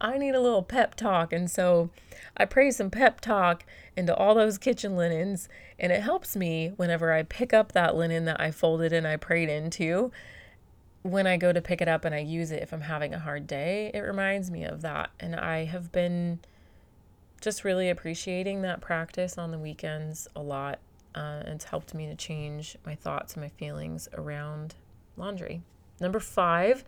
I 0.00 0.18
need 0.18 0.34
a 0.34 0.40
little 0.40 0.62
pep 0.62 0.94
talk. 0.94 1.32
And 1.32 1.50
so 1.50 1.90
I 2.36 2.44
pray 2.44 2.70
some 2.70 2.90
pep 2.90 3.20
talk 3.20 3.64
into 3.96 4.14
all 4.14 4.34
those 4.34 4.58
kitchen 4.58 4.96
linens 4.96 5.48
and 5.78 5.92
it 5.92 6.02
helps 6.02 6.36
me 6.36 6.72
whenever 6.76 7.12
I 7.12 7.22
pick 7.22 7.54
up 7.54 7.72
that 7.72 7.96
linen 7.96 8.24
that 8.26 8.40
I 8.40 8.50
folded 8.50 8.92
and 8.92 9.06
I 9.06 9.16
prayed 9.16 9.48
into. 9.48 10.10
When 11.02 11.26
I 11.26 11.36
go 11.36 11.52
to 11.52 11.62
pick 11.62 11.80
it 11.80 11.88
up 11.88 12.04
and 12.04 12.14
I 12.14 12.18
use 12.18 12.50
it, 12.50 12.62
if 12.62 12.72
I'm 12.72 12.82
having 12.82 13.14
a 13.14 13.18
hard 13.18 13.46
day, 13.46 13.90
it 13.94 14.00
reminds 14.00 14.50
me 14.50 14.64
of 14.64 14.82
that. 14.82 15.10
And 15.18 15.34
I 15.34 15.64
have 15.64 15.90
been 15.92 16.40
just 17.40 17.64
really 17.64 17.88
appreciating 17.88 18.62
that 18.62 18.80
practice 18.80 19.38
on 19.38 19.50
the 19.50 19.58
weekends 19.58 20.28
a 20.36 20.42
lot. 20.42 20.78
Uh, 21.14 21.42
it's 21.46 21.64
helped 21.64 21.94
me 21.94 22.06
to 22.06 22.14
change 22.14 22.76
my 22.84 22.94
thoughts 22.94 23.34
and 23.34 23.42
my 23.42 23.48
feelings 23.48 24.08
around 24.14 24.74
laundry. 25.16 25.62
Number 26.00 26.20
five, 26.20 26.84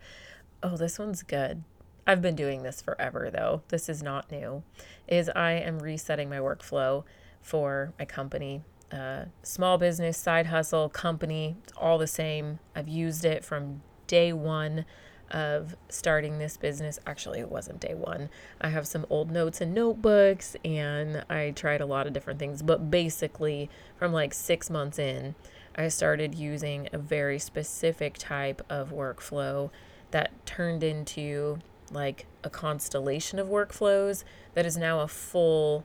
oh, 0.61 0.77
this 0.77 0.99
one's 0.99 1.23
good. 1.23 1.63
I've 2.05 2.21
been 2.21 2.35
doing 2.35 2.63
this 2.63 2.81
forever 2.81 3.29
though. 3.31 3.63
This 3.69 3.89
is 3.89 4.03
not 4.03 4.31
new. 4.31 4.63
Is 5.07 5.29
I 5.29 5.53
am 5.53 5.79
resetting 5.79 6.29
my 6.29 6.37
workflow 6.37 7.03
for 7.41 7.93
my 7.97 8.05
company 8.05 8.61
uh, 8.93 9.25
small 9.41 9.77
business, 9.77 10.17
side 10.17 10.47
hustle, 10.47 10.87
company, 10.87 11.57
all 11.75 11.97
the 11.97 12.07
same. 12.07 12.59
I've 12.75 12.87
used 12.87 13.25
it 13.25 13.43
from 13.43 13.81
day 14.13 14.31
one 14.31 14.85
of 15.31 15.75
starting 15.89 16.37
this 16.37 16.55
business. 16.55 16.99
Actually, 17.07 17.39
it 17.39 17.49
wasn't 17.49 17.79
day 17.79 17.95
one. 17.95 18.29
I 18.61 18.69
have 18.69 18.85
some 18.85 19.07
old 19.09 19.31
notes 19.31 19.59
and 19.59 19.73
notebooks, 19.73 20.55
and 20.63 21.25
I 21.31 21.49
tried 21.49 21.81
a 21.81 21.87
lot 21.87 22.05
of 22.05 22.13
different 22.13 22.37
things. 22.37 22.61
But 22.61 22.91
basically, 22.91 23.71
from 23.97 24.13
like 24.13 24.35
six 24.35 24.69
months 24.69 24.99
in, 24.99 25.33
I 25.75 25.87
started 25.87 26.35
using 26.35 26.89
a 26.93 26.99
very 26.99 27.39
specific 27.39 28.19
type 28.19 28.61
of 28.69 28.91
workflow 28.91 29.71
that 30.11 30.45
turned 30.45 30.83
into 30.83 31.57
like 31.91 32.27
a 32.43 32.51
constellation 32.51 33.39
of 33.39 33.47
workflows 33.47 34.23
that 34.53 34.67
is 34.67 34.77
now 34.77 34.99
a 34.99 35.07
full 35.07 35.83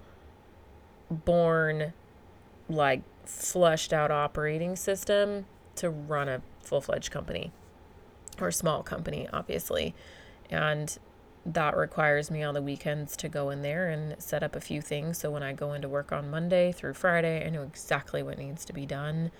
born 1.11 1.95
like 2.69 3.01
flushed 3.25 3.95
out 3.95 4.11
operating 4.11 4.77
system 4.77 5.47
to 5.77 5.89
run 5.89 6.29
a 6.29 6.43
full 6.61 6.83
fledged 6.83 7.11
company 7.11 7.51
or 8.41 8.51
small 8.51 8.83
company, 8.83 9.29
obviously. 9.33 9.95
And 10.51 10.97
that 11.45 11.77
requires 11.77 12.31
me 12.31 12.43
on 12.43 12.55
the 12.55 12.63
weekends 12.63 13.17
to 13.17 13.29
go 13.29 13.51
in 13.51 13.63
there 13.63 13.89
and 13.89 14.21
set 14.21 14.43
up 14.43 14.55
a 14.55 14.61
few 14.61 14.83
things. 14.83 15.19
So 15.19 15.31
when 15.31 15.43
I 15.43 15.53
go 15.53 15.73
into 15.73 15.89
work 15.89 16.13
on 16.13 16.31
Monday 16.31 16.73
through 16.73 16.95
Friday, 16.95 17.47
I 17.47 17.51
know 17.51 17.63
exactly 17.63 18.23
what 18.23 18.39
needs 18.39 18.65
to 18.67 18.73
be 18.73 18.87
done 18.87 19.31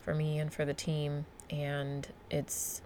for 0.00 0.14
me 0.14 0.38
and 0.38 0.52
for 0.52 0.64
the 0.64 0.74
team. 0.74 1.26
And 1.50 2.08
it's 2.30 2.82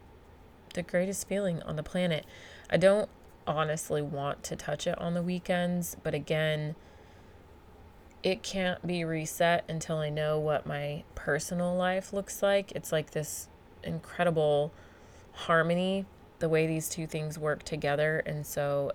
the 0.75 0.83
greatest 0.83 1.29
feeling 1.29 1.63
on 1.63 1.77
the 1.77 1.83
planet. 1.83 2.25
I 2.71 2.77
don't 2.77 3.09
honestly 3.47 4.03
want 4.03 4.43
to 4.45 4.57
touch 4.57 4.87
it 4.87 4.99
on 4.99 5.15
the 5.15 5.23
weekends, 5.23 5.97
but 6.03 6.15
again, 6.15 6.75
it 8.23 8.43
can't 8.43 8.85
be 8.87 9.05
reset 9.05 9.65
until 9.69 9.99
I 9.99 10.09
know 10.09 10.39
what 10.39 10.67
my 10.67 11.05
personal 11.15 11.77
life 11.77 12.13
looks 12.13 12.43
like. 12.43 12.73
It's 12.73 12.91
like 12.91 13.11
this 13.11 13.49
incredible 13.83 14.73
harmony, 15.35 16.07
the 16.39 16.49
way 16.49 16.67
these 16.67 16.89
two 16.89 17.07
things 17.07 17.39
work 17.39 17.63
together. 17.63 18.23
And 18.27 18.47
so, 18.47 18.93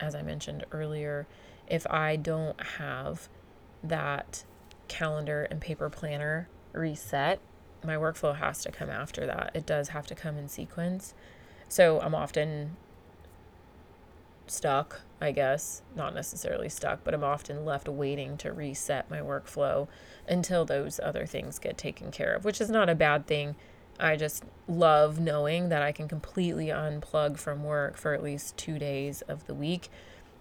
as 0.00 0.14
I 0.14 0.22
mentioned 0.22 0.64
earlier, 0.72 1.26
if 1.68 1.86
I 1.90 2.16
don't 2.16 2.60
have 2.78 3.28
that 3.82 4.44
calendar 4.88 5.44
and 5.44 5.60
paper 5.60 5.88
planner 5.90 6.48
reset, 6.72 7.40
my 7.82 7.96
workflow 7.96 8.36
has 8.36 8.62
to 8.62 8.72
come 8.72 8.90
after 8.90 9.26
that. 9.26 9.50
It 9.54 9.66
does 9.66 9.88
have 9.88 10.06
to 10.08 10.14
come 10.14 10.36
in 10.36 10.48
sequence. 10.48 11.14
So 11.68 12.00
I'm 12.00 12.14
often 12.14 12.76
stuck, 14.46 15.02
I 15.20 15.32
guess. 15.32 15.82
Not 15.94 16.14
necessarily 16.14 16.68
stuck, 16.68 17.04
but 17.04 17.14
I'm 17.14 17.24
often 17.24 17.64
left 17.64 17.88
waiting 17.88 18.36
to 18.38 18.52
reset 18.52 19.10
my 19.10 19.18
workflow 19.18 19.88
until 20.28 20.64
those 20.64 21.00
other 21.00 21.26
things 21.26 21.58
get 21.58 21.76
taken 21.76 22.10
care 22.10 22.34
of, 22.34 22.44
which 22.44 22.60
is 22.60 22.70
not 22.70 22.88
a 22.88 22.94
bad 22.94 23.26
thing. 23.26 23.56
I 23.98 24.16
just 24.16 24.44
love 24.66 25.20
knowing 25.20 25.68
that 25.68 25.82
I 25.82 25.92
can 25.92 26.08
completely 26.08 26.66
unplug 26.66 27.38
from 27.38 27.62
work 27.62 27.96
for 27.96 28.14
at 28.14 28.22
least 28.22 28.56
two 28.56 28.78
days 28.78 29.22
of 29.22 29.46
the 29.46 29.54
week 29.54 29.88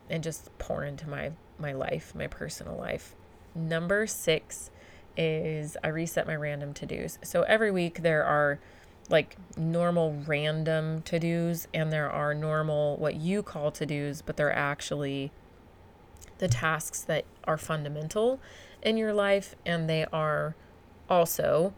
and 0.09 0.23
just 0.23 0.49
pour 0.57 0.83
into 0.83 1.07
my, 1.07 1.31
my 1.57 1.71
life, 1.71 2.13
my 2.15 2.27
personal 2.27 2.75
life. 2.75 3.15
Number 3.55 4.07
six 4.07 4.71
is 5.15 5.77
I 5.83 5.89
reset 5.89 6.25
my 6.25 6.35
random 6.35 6.73
to 6.73 6.85
dos. 6.85 7.19
So 7.23 7.43
every 7.43 7.71
week 7.71 8.01
there 8.01 8.23
are 8.23 8.59
like 9.09 9.35
normal 9.57 10.23
random 10.25 11.01
to 11.03 11.19
dos, 11.19 11.67
and 11.73 11.91
there 11.91 12.09
are 12.09 12.33
normal, 12.33 12.97
what 12.97 13.15
you 13.15 13.43
call 13.43 13.69
to 13.71 13.85
dos, 13.85 14.21
but 14.21 14.37
they're 14.37 14.55
actually 14.55 15.31
the 16.37 16.47
tasks 16.47 17.01
that 17.01 17.25
are 17.43 17.57
fundamental 17.57 18.39
in 18.81 18.97
your 18.97 19.13
life, 19.13 19.55
and 19.65 19.89
they 19.89 20.05
are 20.11 20.55
also 21.09 21.73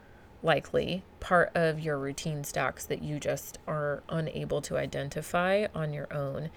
likely 0.46 1.04
part 1.20 1.52
of 1.56 1.80
your 1.80 1.98
routine 1.98 2.44
stocks 2.44 2.86
that 2.86 3.02
you 3.02 3.20
just 3.20 3.58
are 3.68 4.04
unable 4.08 4.62
to 4.62 4.78
identify 4.78 5.66
on 5.74 5.92
your 5.92 6.08
own. 6.14 6.52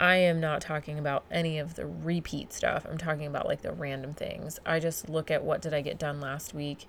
I 0.00 0.16
am 0.16 0.40
not 0.40 0.62
talking 0.62 0.98
about 0.98 1.24
any 1.30 1.58
of 1.58 1.74
the 1.74 1.84
repeat 1.84 2.54
stuff. 2.54 2.86
I'm 2.90 2.96
talking 2.96 3.26
about 3.26 3.46
like 3.46 3.60
the 3.60 3.72
random 3.72 4.14
things. 4.14 4.58
I 4.64 4.80
just 4.80 5.10
look 5.10 5.30
at 5.30 5.44
what 5.44 5.60
did 5.60 5.74
I 5.74 5.82
get 5.82 5.98
done 5.98 6.20
last 6.20 6.54
week. 6.54 6.88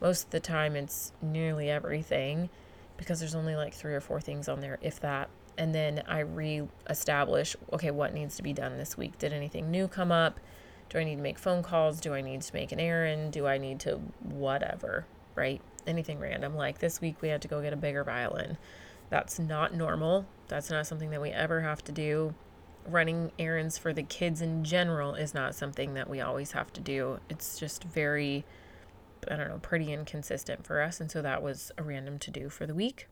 Most 0.00 0.24
of 0.24 0.30
the 0.30 0.40
time 0.40 0.74
it's 0.74 1.12
nearly 1.20 1.70
everything 1.70 2.48
because 2.96 3.20
there's 3.20 3.34
only 3.34 3.54
like 3.54 3.74
three 3.74 3.94
or 3.94 4.00
four 4.00 4.22
things 4.22 4.48
on 4.48 4.60
there 4.60 4.78
if 4.80 4.98
that. 5.00 5.28
And 5.58 5.74
then 5.74 6.02
I 6.08 6.20
re-establish 6.20 7.56
okay, 7.74 7.90
what 7.90 8.14
needs 8.14 8.36
to 8.36 8.42
be 8.42 8.54
done 8.54 8.78
this 8.78 8.96
week? 8.96 9.18
Did 9.18 9.34
anything 9.34 9.70
new 9.70 9.86
come 9.86 10.10
up? 10.10 10.40
Do 10.88 10.98
I 10.98 11.04
need 11.04 11.16
to 11.16 11.22
make 11.22 11.38
phone 11.38 11.62
calls? 11.62 12.00
Do 12.00 12.14
I 12.14 12.22
need 12.22 12.40
to 12.40 12.54
make 12.54 12.72
an 12.72 12.80
errand? 12.80 13.32
Do 13.32 13.46
I 13.46 13.58
need 13.58 13.80
to 13.80 13.96
whatever, 14.22 15.04
right? 15.36 15.60
Anything 15.86 16.18
random. 16.18 16.56
Like 16.56 16.78
this 16.78 17.00
week 17.00 17.22
we 17.22 17.28
had 17.28 17.42
to 17.42 17.48
go 17.48 17.62
get 17.62 17.72
a 17.72 17.76
bigger 17.76 18.04
violin. 18.04 18.58
That's 19.10 19.38
not 19.38 19.74
normal. 19.74 20.26
That's 20.48 20.70
not 20.70 20.86
something 20.86 21.10
that 21.10 21.22
we 21.22 21.30
ever 21.30 21.60
have 21.60 21.84
to 21.84 21.92
do 21.92 22.34
running 22.88 23.32
errands 23.38 23.78
for 23.78 23.92
the 23.92 24.02
kids 24.02 24.40
in 24.40 24.64
general 24.64 25.14
is 25.14 25.34
not 25.34 25.54
something 25.54 25.94
that 25.94 26.08
we 26.08 26.20
always 26.20 26.52
have 26.52 26.72
to 26.74 26.80
do. 26.80 27.18
It's 27.28 27.58
just 27.58 27.84
very, 27.84 28.44
I 29.30 29.36
don't 29.36 29.48
know, 29.48 29.58
pretty 29.58 29.92
inconsistent 29.92 30.64
for 30.64 30.80
us. 30.80 31.00
And 31.00 31.10
so 31.10 31.22
that 31.22 31.42
was 31.42 31.72
a 31.76 31.82
random 31.82 32.18
to 32.20 32.30
do 32.30 32.48
for 32.48 32.66
the 32.66 32.74
week. 32.74 33.08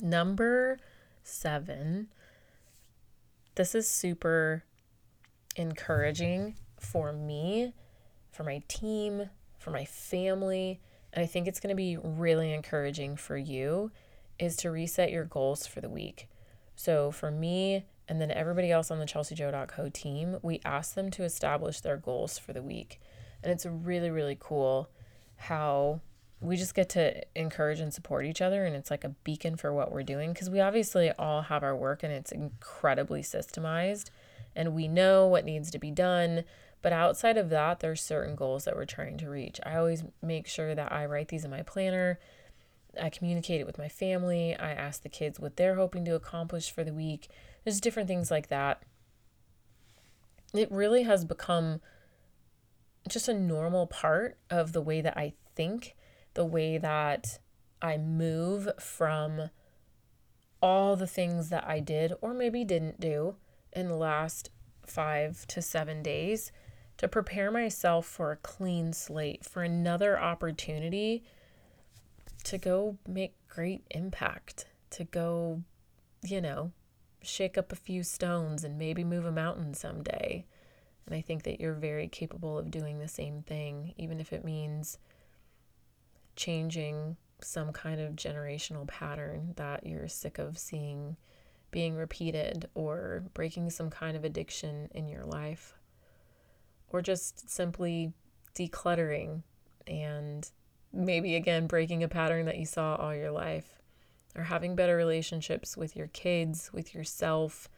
Number 0.00 0.78
seven, 1.22 2.08
this 3.56 3.74
is 3.74 3.88
super 3.88 4.64
encouraging 5.56 6.54
for 6.78 7.12
me, 7.12 7.72
for 8.30 8.44
my 8.44 8.62
team, 8.68 9.30
for 9.58 9.70
my 9.70 9.84
family. 9.84 10.80
And 11.12 11.22
I 11.22 11.26
think 11.26 11.46
it's 11.46 11.60
going 11.60 11.72
to 11.72 11.76
be 11.76 11.96
really 11.96 12.52
encouraging 12.52 13.16
for 13.16 13.36
you 13.36 13.90
is 14.38 14.56
to 14.56 14.70
reset 14.70 15.10
your 15.10 15.24
goals 15.24 15.66
for 15.66 15.80
the 15.80 15.88
week. 15.88 16.28
So 16.76 17.10
for 17.10 17.30
me, 17.30 17.84
and 18.08 18.20
then 18.20 18.30
everybody 18.30 18.70
else 18.70 18.90
on 18.90 18.98
the 18.98 19.04
chelsijo.co 19.04 19.90
team, 19.90 20.38
we 20.42 20.60
ask 20.64 20.94
them 20.94 21.10
to 21.10 21.24
establish 21.24 21.80
their 21.80 21.96
goals 21.96 22.38
for 22.38 22.52
the 22.52 22.62
week. 22.62 23.00
And 23.42 23.52
it's 23.52 23.66
really, 23.66 24.10
really 24.10 24.36
cool 24.38 24.88
how 25.36 26.00
we 26.40 26.56
just 26.56 26.74
get 26.74 26.88
to 26.90 27.20
encourage 27.34 27.80
and 27.80 27.92
support 27.92 28.24
each 28.24 28.40
other. 28.40 28.64
And 28.64 28.74
it's 28.74 28.90
like 28.90 29.04
a 29.04 29.10
beacon 29.24 29.56
for 29.56 29.72
what 29.72 29.92
we're 29.92 30.02
doing 30.02 30.32
because 30.32 30.48
we 30.48 30.60
obviously 30.60 31.10
all 31.12 31.42
have 31.42 31.62
our 31.62 31.76
work 31.76 32.02
and 32.02 32.12
it's 32.12 32.32
incredibly 32.32 33.22
systemized 33.22 34.10
and 34.54 34.74
we 34.74 34.88
know 34.88 35.26
what 35.26 35.44
needs 35.44 35.70
to 35.72 35.78
be 35.78 35.90
done. 35.90 36.44
But 36.80 36.92
outside 36.92 37.36
of 37.36 37.50
that, 37.50 37.80
there's 37.80 38.02
certain 38.02 38.36
goals 38.36 38.64
that 38.64 38.76
we're 38.76 38.84
trying 38.84 39.18
to 39.18 39.30
reach. 39.30 39.60
I 39.64 39.76
always 39.76 40.04
make 40.22 40.46
sure 40.46 40.74
that 40.74 40.92
I 40.92 41.06
write 41.06 41.28
these 41.28 41.44
in 41.44 41.50
my 41.50 41.62
planner. 41.62 42.18
I 43.00 43.10
communicate 43.10 43.60
it 43.60 43.66
with 43.66 43.78
my 43.78 43.88
family. 43.88 44.56
I 44.56 44.72
ask 44.72 45.02
the 45.02 45.08
kids 45.08 45.40
what 45.40 45.56
they're 45.56 45.74
hoping 45.74 46.04
to 46.04 46.14
accomplish 46.14 46.70
for 46.70 46.84
the 46.84 46.92
week. 46.92 47.28
There's 47.64 47.80
different 47.80 48.08
things 48.08 48.30
like 48.30 48.48
that. 48.48 48.82
It 50.54 50.70
really 50.70 51.02
has 51.02 51.24
become 51.24 51.80
just 53.08 53.28
a 53.28 53.34
normal 53.34 53.86
part 53.86 54.38
of 54.50 54.72
the 54.72 54.80
way 54.80 55.00
that 55.00 55.16
I 55.16 55.34
think, 55.54 55.96
the 56.34 56.44
way 56.44 56.78
that 56.78 57.38
I 57.82 57.96
move 57.96 58.68
from 58.78 59.50
all 60.60 60.96
the 60.96 61.06
things 61.06 61.50
that 61.50 61.66
I 61.66 61.80
did 61.80 62.12
or 62.20 62.34
maybe 62.34 62.64
didn't 62.64 63.00
do 63.00 63.36
in 63.72 63.88
the 63.88 63.96
last 63.96 64.50
five 64.86 65.46
to 65.48 65.62
seven 65.62 66.02
days 66.02 66.50
to 66.98 67.08
prepare 67.08 67.50
myself 67.50 68.06
for 68.06 68.32
a 68.32 68.36
clean 68.36 68.92
slate, 68.92 69.44
for 69.44 69.62
another 69.62 70.18
opportunity 70.18 71.24
to 72.44 72.58
go 72.58 72.98
make 73.06 73.34
great 73.48 73.84
impact, 73.90 74.66
to 74.90 75.04
go, 75.04 75.62
you 76.22 76.40
know, 76.40 76.72
shake 77.22 77.56
up 77.56 77.72
a 77.72 77.76
few 77.76 78.02
stones 78.02 78.64
and 78.64 78.78
maybe 78.78 79.04
move 79.04 79.24
a 79.24 79.32
mountain 79.32 79.74
someday. 79.74 80.44
And 81.06 81.14
I 81.14 81.20
think 81.20 81.44
that 81.44 81.60
you're 81.60 81.72
very 81.72 82.08
capable 82.08 82.58
of 82.58 82.70
doing 82.70 82.98
the 82.98 83.08
same 83.08 83.42
thing, 83.42 83.94
even 83.96 84.20
if 84.20 84.32
it 84.32 84.44
means 84.44 84.98
changing 86.36 87.16
some 87.40 87.72
kind 87.72 88.00
of 88.00 88.14
generational 88.14 88.86
pattern 88.86 89.54
that 89.56 89.86
you're 89.86 90.08
sick 90.08 90.38
of 90.38 90.58
seeing 90.58 91.16
being 91.70 91.94
repeated, 91.94 92.68
or 92.74 93.24
breaking 93.34 93.68
some 93.68 93.90
kind 93.90 94.16
of 94.16 94.24
addiction 94.24 94.88
in 94.94 95.06
your 95.06 95.24
life, 95.24 95.74
or 96.90 97.02
just 97.02 97.48
simply 97.50 98.12
decluttering 98.54 99.42
and 99.86 100.50
maybe 100.92 101.36
again 101.36 101.66
breaking 101.66 102.02
a 102.02 102.08
pattern 102.08 102.46
that 102.46 102.58
you 102.58 102.66
saw 102.66 102.96
all 102.96 103.14
your 103.14 103.30
life 103.30 103.78
or 104.36 104.44
having 104.44 104.76
better 104.76 104.96
relationships 104.96 105.76
with 105.76 105.96
your 105.96 106.06
kids, 106.08 106.70
with 106.72 106.94
yourself, 106.94 107.68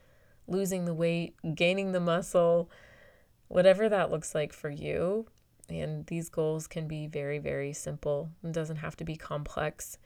losing 0.47 0.85
the 0.85 0.95
weight, 0.95 1.35
gaining 1.55 1.93
the 1.93 2.01
muscle, 2.01 2.71
whatever 3.49 3.89
that 3.89 4.11
looks 4.11 4.35
like 4.35 4.53
for 4.53 4.69
you. 4.69 5.27
And 5.69 6.07
these 6.07 6.29
goals 6.29 6.67
can 6.67 6.89
be 6.89 7.07
very, 7.07 7.39
very 7.39 7.73
simple. 7.73 8.31
It 8.43 8.53
doesn't 8.53 8.77
have 8.77 8.97
to 8.97 9.05
be 9.05 9.17
complex. 9.17 9.99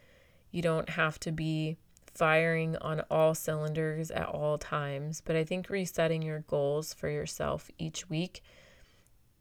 You 0.50 0.62
don't 0.62 0.90
have 0.90 1.18
to 1.20 1.32
be 1.32 1.78
firing 2.14 2.76
on 2.76 3.00
all 3.10 3.34
cylinders 3.34 4.10
at 4.10 4.26
all 4.26 4.58
times. 4.58 5.22
But 5.24 5.36
I 5.36 5.44
think 5.44 5.70
resetting 5.70 6.22
your 6.22 6.40
goals 6.40 6.94
for 6.94 7.08
yourself 7.08 7.70
each 7.78 8.08
week 8.08 8.42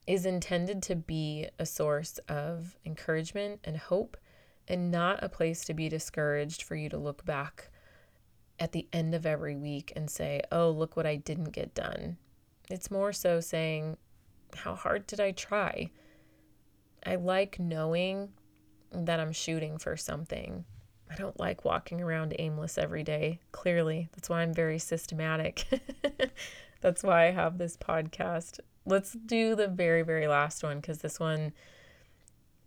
is 0.05 0.25
intended 0.25 0.83
to 0.83 0.95
be 0.95 1.47
a 1.59 1.65
source 1.65 2.19
of 2.27 2.77
encouragement 2.85 3.59
and 3.63 3.77
hope 3.77 4.17
and 4.67 4.91
not 4.91 5.23
a 5.23 5.29
place 5.29 5.65
to 5.65 5.73
be 5.73 5.89
discouraged 5.89 6.63
for 6.63 6.75
you 6.75 6.89
to 6.89 6.97
look 6.97 7.25
back 7.25 7.69
at 8.59 8.71
the 8.71 8.87
end 8.93 9.15
of 9.15 9.25
every 9.25 9.55
week 9.55 9.91
and 9.95 10.09
say, 10.09 10.41
oh, 10.51 10.69
look 10.69 10.95
what 10.95 11.05
I 11.05 11.15
didn't 11.15 11.51
get 11.51 11.73
done. 11.73 12.17
It's 12.69 12.91
more 12.91 13.11
so 13.11 13.39
saying, 13.39 13.97
how 14.55 14.75
hard 14.75 15.07
did 15.07 15.19
I 15.19 15.31
try? 15.31 15.91
I 17.05 17.15
like 17.15 17.59
knowing 17.59 18.29
that 18.91 19.19
I'm 19.19 19.33
shooting 19.33 19.77
for 19.77 19.97
something. 19.97 20.65
I 21.11 21.15
don't 21.15 21.39
like 21.39 21.65
walking 21.65 22.01
around 22.01 22.35
aimless 22.39 22.77
every 22.77 23.03
day. 23.03 23.39
Clearly, 23.51 24.09
that's 24.13 24.29
why 24.29 24.41
I'm 24.41 24.53
very 24.53 24.79
systematic. 24.79 25.65
that's 26.81 27.03
why 27.03 27.27
I 27.27 27.31
have 27.31 27.57
this 27.57 27.75
podcast. 27.75 28.59
Let's 28.85 29.13
do 29.13 29.55
the 29.55 29.67
very, 29.67 30.01
very 30.01 30.27
last 30.27 30.63
one 30.63 30.79
because 30.79 30.99
this 30.99 31.19
one 31.19 31.53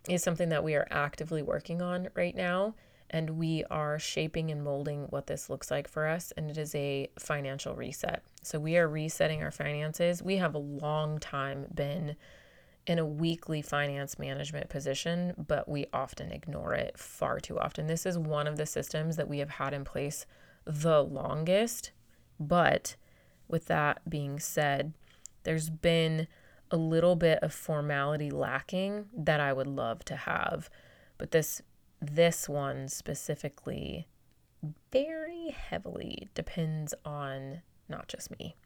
is 0.09 0.23
something 0.23 0.49
that 0.49 0.63
we 0.63 0.75
are 0.75 0.87
actively 0.89 1.41
working 1.41 1.81
on 1.81 2.09
right 2.15 2.35
now. 2.35 2.75
And 3.09 3.31
we 3.31 3.63
are 3.71 3.97
shaping 3.99 4.51
and 4.51 4.63
molding 4.63 5.03
what 5.03 5.27
this 5.27 5.49
looks 5.49 5.71
like 5.71 5.87
for 5.87 6.07
us. 6.07 6.33
And 6.35 6.49
it 6.51 6.57
is 6.57 6.75
a 6.75 7.09
financial 7.17 7.73
reset. 7.73 8.21
So 8.43 8.59
we 8.59 8.75
are 8.77 8.87
resetting 8.87 9.41
our 9.43 9.51
finances. 9.51 10.21
We 10.21 10.37
have 10.37 10.55
a 10.55 10.59
long 10.59 11.19
time 11.19 11.67
been 11.73 12.17
in 12.85 12.99
a 12.99 13.05
weekly 13.05 13.61
finance 13.61 14.17
management 14.17 14.69
position, 14.69 15.33
but 15.47 15.67
we 15.69 15.85
often 15.93 16.31
ignore 16.31 16.73
it 16.73 16.97
far 16.97 17.39
too 17.39 17.59
often. 17.59 17.87
This 17.87 18.05
is 18.05 18.17
one 18.17 18.47
of 18.47 18.57
the 18.57 18.65
systems 18.65 19.17
that 19.17 19.27
we 19.27 19.39
have 19.39 19.51
had 19.51 19.73
in 19.73 19.83
place 19.83 20.25
the 20.65 21.01
longest. 21.03 21.91
But 22.39 22.95
with 23.47 23.65
that 23.67 24.09
being 24.09 24.39
said, 24.39 24.93
there's 25.47 25.69
been 25.69 26.27
a 26.71 26.75
little 26.75 27.15
bit 27.15 27.39
of 27.41 27.53
formality 27.53 28.29
lacking 28.29 29.05
that 29.15 29.39
I 29.39 29.53
would 29.53 29.65
love 29.65 30.03
to 30.03 30.17
have. 30.17 30.69
But 31.17 31.31
this 31.31 31.61
this 32.01 32.49
one 32.49 32.89
specifically 32.89 34.09
very 34.91 35.51
heavily 35.51 36.27
depends 36.35 36.93
on 37.05 37.61
not 37.87 38.09
just 38.09 38.37
me. 38.37 38.57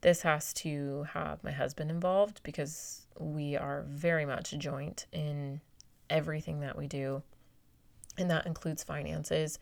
This 0.00 0.22
has 0.22 0.54
to 0.54 1.06
have 1.12 1.44
my 1.44 1.52
husband 1.52 1.90
involved 1.90 2.40
because 2.42 3.06
we 3.20 3.54
are 3.54 3.84
very 3.86 4.24
much 4.24 4.52
joint 4.56 5.04
in 5.12 5.60
everything 6.08 6.60
that 6.60 6.78
we 6.78 6.86
do, 6.86 7.22
and 8.16 8.30
that 8.30 8.46
includes 8.46 8.82
finances. 8.82 9.58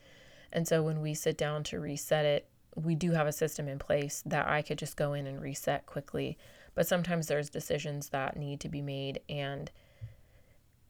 And 0.52 0.68
so 0.68 0.80
when 0.80 1.00
we 1.00 1.14
sit 1.14 1.36
down 1.36 1.64
to 1.64 1.80
reset 1.80 2.24
it, 2.24 2.46
we 2.74 2.94
do 2.94 3.12
have 3.12 3.26
a 3.26 3.32
system 3.32 3.68
in 3.68 3.78
place 3.78 4.22
that 4.26 4.48
I 4.48 4.62
could 4.62 4.78
just 4.78 4.96
go 4.96 5.12
in 5.12 5.26
and 5.26 5.40
reset 5.40 5.86
quickly. 5.86 6.38
But 6.74 6.86
sometimes 6.86 7.26
there's 7.26 7.50
decisions 7.50 8.08
that 8.10 8.36
need 8.36 8.60
to 8.60 8.68
be 8.68 8.80
made, 8.80 9.20
and 9.28 9.70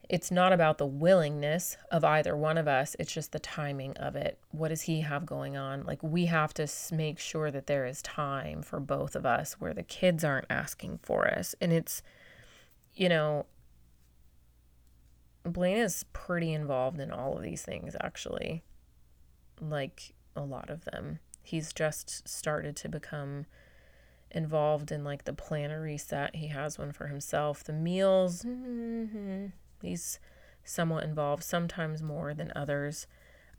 it's 0.08 0.30
not 0.30 0.52
about 0.52 0.78
the 0.78 0.86
willingness 0.86 1.76
of 1.90 2.04
either 2.04 2.36
one 2.36 2.58
of 2.58 2.68
us, 2.68 2.94
it's 2.98 3.12
just 3.12 3.32
the 3.32 3.38
timing 3.38 3.96
of 3.96 4.14
it. 4.14 4.38
What 4.50 4.68
does 4.68 4.82
he 4.82 5.00
have 5.00 5.24
going 5.24 5.56
on? 5.56 5.84
Like, 5.84 6.02
we 6.02 6.26
have 6.26 6.52
to 6.54 6.68
make 6.92 7.18
sure 7.18 7.50
that 7.50 7.66
there 7.66 7.86
is 7.86 8.02
time 8.02 8.62
for 8.62 8.78
both 8.78 9.16
of 9.16 9.24
us 9.24 9.54
where 9.54 9.72
the 9.72 9.82
kids 9.82 10.22
aren't 10.22 10.50
asking 10.50 11.00
for 11.02 11.26
us. 11.26 11.54
And 11.60 11.72
it's, 11.72 12.02
you 12.94 13.08
know, 13.08 13.46
Blaine 15.44 15.78
is 15.78 16.04
pretty 16.12 16.52
involved 16.52 17.00
in 17.00 17.10
all 17.10 17.36
of 17.36 17.42
these 17.42 17.62
things, 17.62 17.96
actually. 18.00 18.62
Like, 19.60 20.12
a 20.36 20.42
lot 20.42 20.68
of 20.70 20.84
them. 20.84 21.20
He's 21.42 21.72
just 21.72 22.28
started 22.28 22.76
to 22.76 22.88
become 22.88 23.46
involved 24.30 24.90
in 24.90 25.04
like 25.04 25.24
the 25.24 25.32
planner 25.32 25.80
reset. 25.80 26.36
He 26.36 26.48
has 26.48 26.78
one 26.78 26.92
for 26.92 27.06
himself. 27.08 27.64
The 27.64 27.72
meals, 27.72 28.42
mm-hmm. 28.42 29.46
he's 29.82 30.18
somewhat 30.64 31.04
involved, 31.04 31.42
sometimes 31.42 32.02
more 32.02 32.34
than 32.34 32.52
others. 32.56 33.06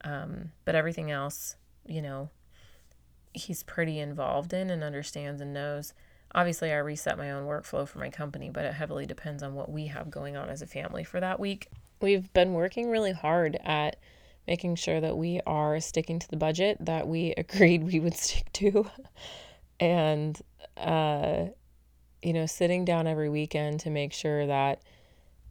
Um, 0.04 0.52
but 0.66 0.76
everything 0.76 1.12
else, 1.12 1.56
you 1.86 2.02
know, 2.02 2.30
he's 3.34 3.64
pretty 3.64 4.00
involved 4.00 4.54
in 4.54 4.70
and 4.70 4.84
understands 4.84 5.42
and 5.42 5.54
knows. 5.54 5.94
Obviously, 6.36 6.72
I 6.72 6.78
reset 6.78 7.18
my 7.18 7.32
own 7.32 7.46
workflow 7.46 7.88
for 7.88 8.00
my 8.00 8.10
company, 8.10 8.50
but 8.50 8.66
it 8.66 8.74
heavily 8.74 9.06
depends 9.06 9.44
on 9.44 9.54
what 9.54 9.72
we 9.72 9.88
have 9.88 10.10
going 10.10 10.36
on 10.36 10.50
as 10.50 10.62
a 10.62 10.68
family 10.68 11.04
for 11.04 11.20
that 11.20 11.40
week. 11.40 11.68
We've 12.02 12.32
been 12.34 12.54
working 12.54 12.90
really 12.90 13.12
hard 13.14 13.60
at 13.64 13.98
making 14.48 14.76
sure 14.76 15.00
that 15.00 15.18
we 15.18 15.40
are 15.46 15.80
sticking 15.80 16.20
to 16.20 16.30
the 16.30 16.38
budget 16.38 16.78
that 16.80 17.08
we 17.08 17.34
agreed 17.38 17.84
we 17.84 18.00
would 18.00 18.16
stick 18.16 18.52
to. 18.54 18.90
and 19.80 20.42
uh, 20.78 21.46
you 22.22 22.34
know, 22.34 22.46
sitting 22.46 22.86
down 22.86 23.06
every 23.06 23.30
weekend 23.30 23.82
to 23.82 23.90
make 23.90 24.14
sure 24.14 24.48
that 24.48 24.82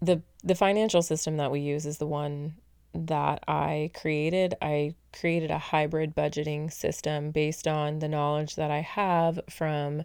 the 0.00 0.22
the 0.42 0.54
financial 0.54 1.02
system 1.02 1.36
that 1.36 1.50
we 1.50 1.60
use 1.60 1.86
is 1.86 1.98
the 1.98 2.06
one 2.06 2.54
that 2.94 3.42
I 3.46 3.90
created. 3.94 4.54
I 4.60 4.94
created 5.18 5.50
a 5.50 5.58
hybrid 5.58 6.14
budgeting 6.14 6.72
system 6.72 7.30
based 7.30 7.68
on 7.68 8.00
the 8.00 8.08
knowledge 8.08 8.56
that 8.56 8.70
I 8.70 8.80
have 8.80 9.40
from 9.48 10.02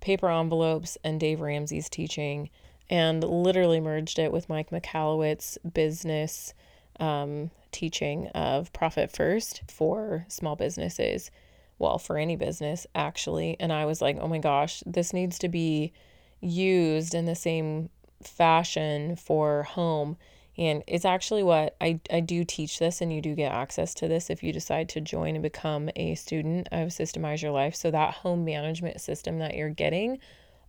paper 0.00 0.30
envelopes 0.30 0.96
and 1.04 1.20
Dave 1.20 1.40
Ramsey's 1.40 1.88
teaching 1.88 2.50
and 2.88 3.22
literally 3.22 3.80
merged 3.80 4.18
it 4.18 4.32
with 4.32 4.48
Mike 4.48 4.70
Michalowicz's 4.70 5.58
business 5.72 6.54
um, 7.00 7.50
teaching 7.76 8.28
of 8.28 8.72
profit 8.72 9.12
first 9.12 9.62
for 9.68 10.24
small 10.28 10.56
businesses 10.56 11.30
well, 11.78 11.98
for 11.98 12.16
any 12.16 12.36
business 12.36 12.86
actually. 12.94 13.56
And 13.60 13.72
I 13.72 13.84
was 13.84 14.00
like, 14.00 14.16
oh 14.20 14.28
my 14.28 14.38
gosh, 14.38 14.82
this 14.86 15.12
needs 15.12 15.38
to 15.40 15.48
be 15.48 15.92
used 16.40 17.14
in 17.14 17.26
the 17.26 17.34
same 17.34 17.90
fashion 18.22 19.16
for 19.16 19.64
home. 19.64 20.16
And 20.58 20.82
it's 20.86 21.04
actually 21.04 21.42
what 21.42 21.76
I, 21.82 22.00
I 22.10 22.20
do 22.20 22.42
teach 22.42 22.78
this, 22.78 23.02
and 23.02 23.12
you 23.12 23.20
do 23.20 23.34
get 23.34 23.52
access 23.52 23.92
to 23.94 24.08
this 24.08 24.30
if 24.30 24.42
you 24.42 24.54
decide 24.54 24.88
to 24.90 25.02
join 25.02 25.34
and 25.34 25.42
become 25.42 25.90
a 25.96 26.14
student 26.14 26.68
of 26.72 26.88
Systemize 26.88 27.42
Your 27.42 27.50
Life. 27.50 27.74
So, 27.74 27.90
that 27.90 28.14
home 28.14 28.46
management 28.46 29.02
system 29.02 29.38
that 29.40 29.54
you're 29.54 29.68
getting 29.68 30.18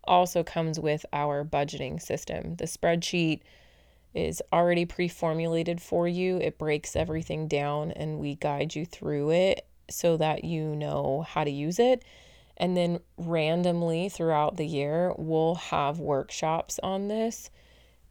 also 0.04 0.44
comes 0.44 0.78
with 0.78 1.06
our 1.14 1.42
budgeting 1.42 2.02
system. 2.02 2.56
The 2.56 2.66
spreadsheet 2.66 3.40
is 4.14 4.42
already 4.52 4.84
pre 4.84 5.08
formulated 5.08 5.80
for 5.80 6.08
you, 6.08 6.38
it 6.38 6.58
breaks 6.58 6.96
everything 6.96 7.48
down, 7.48 7.92
and 7.92 8.18
we 8.18 8.34
guide 8.34 8.74
you 8.74 8.84
through 8.84 9.30
it 9.30 9.66
so 9.90 10.16
that 10.16 10.44
you 10.44 10.74
know 10.74 11.24
how 11.28 11.44
to 11.44 11.50
use 11.50 11.78
it. 11.78 12.04
And 12.56 12.76
then 12.76 13.00
randomly 13.16 14.08
throughout 14.08 14.56
the 14.56 14.66
year, 14.66 15.14
we'll 15.16 15.54
have 15.54 16.00
workshops 16.00 16.80
on 16.82 17.08
this 17.08 17.50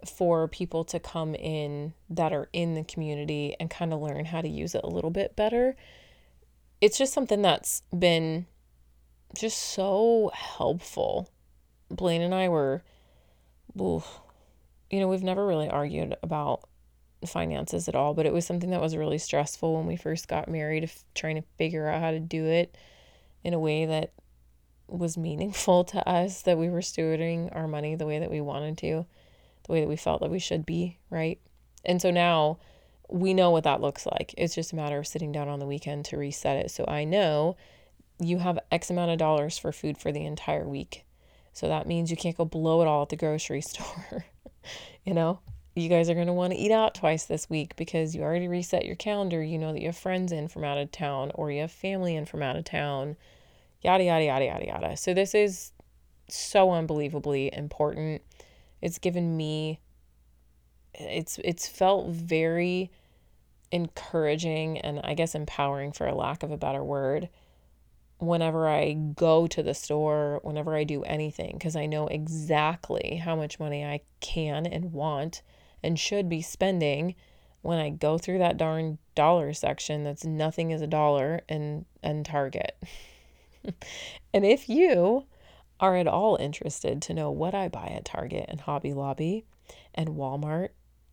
for 0.05 0.47
people 0.47 0.83
to 0.85 0.99
come 0.99 1.35
in 1.35 1.93
that 2.09 2.31
are 2.31 2.49
in 2.53 2.75
the 2.75 2.83
community 2.83 3.55
and 3.59 3.69
kind 3.69 3.93
of 3.93 4.01
learn 4.01 4.25
how 4.25 4.41
to 4.41 4.47
use 4.47 4.75
it 4.75 4.81
a 4.83 4.89
little 4.89 5.09
bit 5.09 5.35
better. 5.35 5.75
It's 6.79 6.97
just 6.97 7.13
something 7.13 7.41
that's 7.41 7.81
been 7.97 8.45
just 9.35 9.57
so 9.57 10.31
helpful. 10.33 11.29
Blaine 11.89 12.21
and 12.21 12.33
I 12.33 12.47
were, 12.47 12.83
ooh, 13.79 14.03
you 14.89 14.99
know, 14.99 15.07
we've 15.07 15.23
never 15.23 15.45
really 15.45 15.69
argued 15.69 16.15
about 16.23 16.61
finances 17.25 17.87
at 17.87 17.95
all, 17.95 18.13
but 18.13 18.25
it 18.25 18.33
was 18.33 18.45
something 18.45 18.69
that 18.69 18.81
was 18.81 18.95
really 18.95 19.17
stressful 19.17 19.75
when 19.75 19.87
we 19.87 19.95
first 19.95 20.27
got 20.27 20.47
married, 20.47 20.89
trying 21.15 21.35
to 21.35 21.47
figure 21.57 21.87
out 21.87 22.01
how 22.01 22.11
to 22.11 22.19
do 22.19 22.45
it 22.45 22.77
in 23.43 23.53
a 23.53 23.59
way 23.59 23.85
that 23.85 24.11
was 24.87 25.17
meaningful 25.17 25.83
to 25.85 26.07
us, 26.07 26.43
that 26.43 26.57
we 26.57 26.69
were 26.69 26.79
stewarding 26.79 27.53
our 27.55 27.67
money 27.67 27.95
the 27.95 28.05
way 28.05 28.19
that 28.19 28.31
we 28.31 28.41
wanted 28.41 28.77
to, 28.77 29.05
the 29.65 29.73
way 29.73 29.81
that 29.81 29.89
we 29.89 29.95
felt 29.95 30.21
that 30.21 30.31
we 30.31 30.39
should 30.39 30.65
be, 30.65 30.97
right? 31.09 31.39
And 31.85 32.01
so 32.01 32.11
now 32.11 32.59
we 33.09 33.33
know 33.33 33.51
what 33.51 33.63
that 33.63 33.81
looks 33.81 34.05
like. 34.05 34.33
It's 34.37 34.55
just 34.55 34.73
a 34.73 34.75
matter 34.75 34.99
of 34.99 35.07
sitting 35.07 35.31
down 35.31 35.47
on 35.47 35.59
the 35.59 35.65
weekend 35.65 36.05
to 36.05 36.17
reset 36.17 36.57
it. 36.57 36.71
So 36.71 36.85
I 36.87 37.03
know 37.03 37.55
you 38.19 38.39
have 38.39 38.59
X 38.71 38.89
amount 38.89 39.11
of 39.11 39.17
dollars 39.17 39.57
for 39.57 39.71
food 39.71 39.97
for 39.97 40.11
the 40.11 40.25
entire 40.25 40.67
week. 40.67 41.05
So 41.53 41.67
that 41.67 41.87
means 41.87 42.11
you 42.11 42.17
can't 42.17 42.37
go 42.37 42.45
blow 42.45 42.81
it 42.81 42.87
all 42.87 43.03
at 43.03 43.09
the 43.09 43.15
grocery 43.15 43.61
store. 43.61 44.25
You 45.03 45.13
know, 45.13 45.39
you 45.75 45.89
guys 45.89 46.09
are 46.09 46.15
going 46.15 46.27
to 46.27 46.33
want 46.33 46.53
to 46.53 46.59
eat 46.59 46.71
out 46.71 46.95
twice 46.95 47.25
this 47.25 47.49
week 47.49 47.75
because 47.75 48.15
you 48.15 48.23
already 48.23 48.47
reset 48.47 48.85
your 48.85 48.95
calendar. 48.95 49.43
You 49.43 49.59
know 49.59 49.73
that 49.73 49.79
you 49.79 49.87
have 49.87 49.97
friends 49.97 50.31
in 50.31 50.47
from 50.47 50.63
out 50.63 50.77
of 50.77 50.91
town 50.91 51.31
or 51.35 51.51
you 51.51 51.61
have 51.61 51.71
family 51.71 52.15
in 52.15 52.25
from 52.25 52.41
out 52.41 52.55
of 52.55 52.65
town, 52.65 53.15
yada, 53.81 54.03
yada, 54.03 54.25
yada, 54.25 54.45
yada, 54.45 54.65
yada. 54.65 54.97
So, 54.97 55.13
this 55.13 55.35
is 55.35 55.71
so 56.27 56.71
unbelievably 56.71 57.53
important. 57.53 58.21
It's 58.81 58.97
given 58.97 59.37
me, 59.37 59.79
it's, 60.93 61.39
it's 61.43 61.67
felt 61.67 62.09
very 62.09 62.91
encouraging 63.71 64.79
and 64.79 65.01
I 65.03 65.13
guess 65.13 65.35
empowering 65.35 65.91
for 65.91 66.07
a 66.07 66.15
lack 66.15 66.43
of 66.43 66.51
a 66.51 66.57
better 66.57 66.83
word 66.83 67.29
whenever 68.19 68.67
I 68.67 68.93
go 68.93 69.47
to 69.47 69.61
the 69.61 69.73
store, 69.73 70.39
whenever 70.43 70.75
I 70.75 70.83
do 70.83 71.03
anything, 71.03 71.53
because 71.53 71.75
I 71.75 71.85
know 71.85 72.07
exactly 72.07 73.21
how 73.23 73.35
much 73.35 73.59
money 73.59 73.85
I 73.85 74.01
can 74.19 74.65
and 74.65 74.91
want 74.91 75.43
and 75.83 75.99
should 75.99 76.27
be 76.27 76.41
spending 76.41 77.15
when 77.61 77.79
I 77.79 77.89
go 77.89 78.17
through 78.17 78.39
that 78.39 78.57
darn 78.57 78.97
dollar 79.13 79.53
section 79.53 80.03
that's 80.03 80.25
nothing 80.25 80.71
is 80.71 80.81
a 80.81 80.87
dollar 80.87 81.41
and 81.49 81.85
and 82.01 82.25
Target. 82.25 82.77
and 84.33 84.45
if 84.45 84.69
you 84.69 85.25
are 85.79 85.95
at 85.95 86.07
all 86.07 86.37
interested 86.37 87.01
to 87.03 87.13
know 87.13 87.29
what 87.29 87.53
I 87.53 87.67
buy 87.67 87.87
at 87.87 88.05
Target 88.05 88.45
and 88.47 88.61
Hobby 88.61 88.93
Lobby 88.93 89.45
and 89.93 90.09
Walmart 90.09 90.69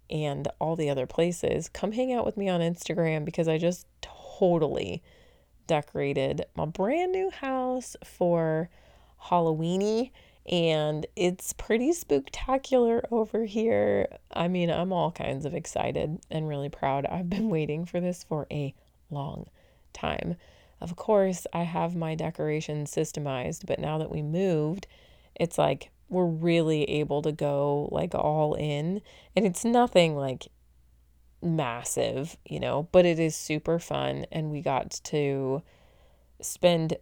and 0.09 0.49
all 0.59 0.77
the 0.77 0.91
other 0.91 1.07
places, 1.07 1.69
come 1.69 1.93
hang 1.93 2.13
out 2.13 2.25
with 2.25 2.37
me 2.37 2.49
on 2.49 2.61
Instagram 2.61 3.25
because 3.25 3.49
I 3.49 3.59
just 3.59 3.87
totally 4.01 5.03
decorated 5.67 6.45
my 6.55 6.65
brand 6.65 7.13
new 7.13 7.31
house 7.31 7.97
for 8.05 8.69
Halloweeny 9.25 10.11
and 10.47 11.07
it's 11.17 11.55
pretty 11.55 11.93
spectacular 11.93 13.03
over 13.11 13.45
here. 13.45 14.09
I 14.33 14.49
mean, 14.49 14.71
I'm 14.71 14.93
all 14.93 15.11
kinds 15.11 15.47
of 15.47 15.55
excited 15.55 16.21
and 16.31 16.49
really 16.49 16.69
proud. 16.69 17.07
I've 17.07 17.31
been 17.31 17.49
waiting 17.49 17.87
for 17.87 18.01
this 18.01 18.25
for 18.25 18.47
a 18.51 18.75
long 19.11 19.47
time. 19.93 20.37
Of 20.81 20.97
course, 20.97 21.47
I 21.55 21.63
have 21.63 21.97
my 21.97 22.15
decorations 22.15 22.95
systemized, 22.95 23.65
but 23.67 23.79
now 23.79 23.97
that 23.99 24.11
we 24.11 24.21
moved, 24.21 24.87
it's 25.35 25.57
like 25.57 25.91
we're 26.11 26.27
really 26.27 26.85
able 26.85 27.23
to 27.23 27.33
go 27.33 27.89
like 27.91 28.15
all 28.15 28.55
in. 28.55 29.01
And 29.35 29.47
it's 29.47 29.65
nothing 29.65 30.15
like 30.15 30.49
massive, 31.45 32.37
you 32.45 32.59
know, 32.59 32.89
but 32.93 33.07
it 33.07 33.19
is 33.19 33.37
super 33.37 33.79
fun. 33.79 34.27
And 34.33 34.51
we 34.51 34.63
got 34.63 34.91
to 35.05 35.63
spend 36.41 36.97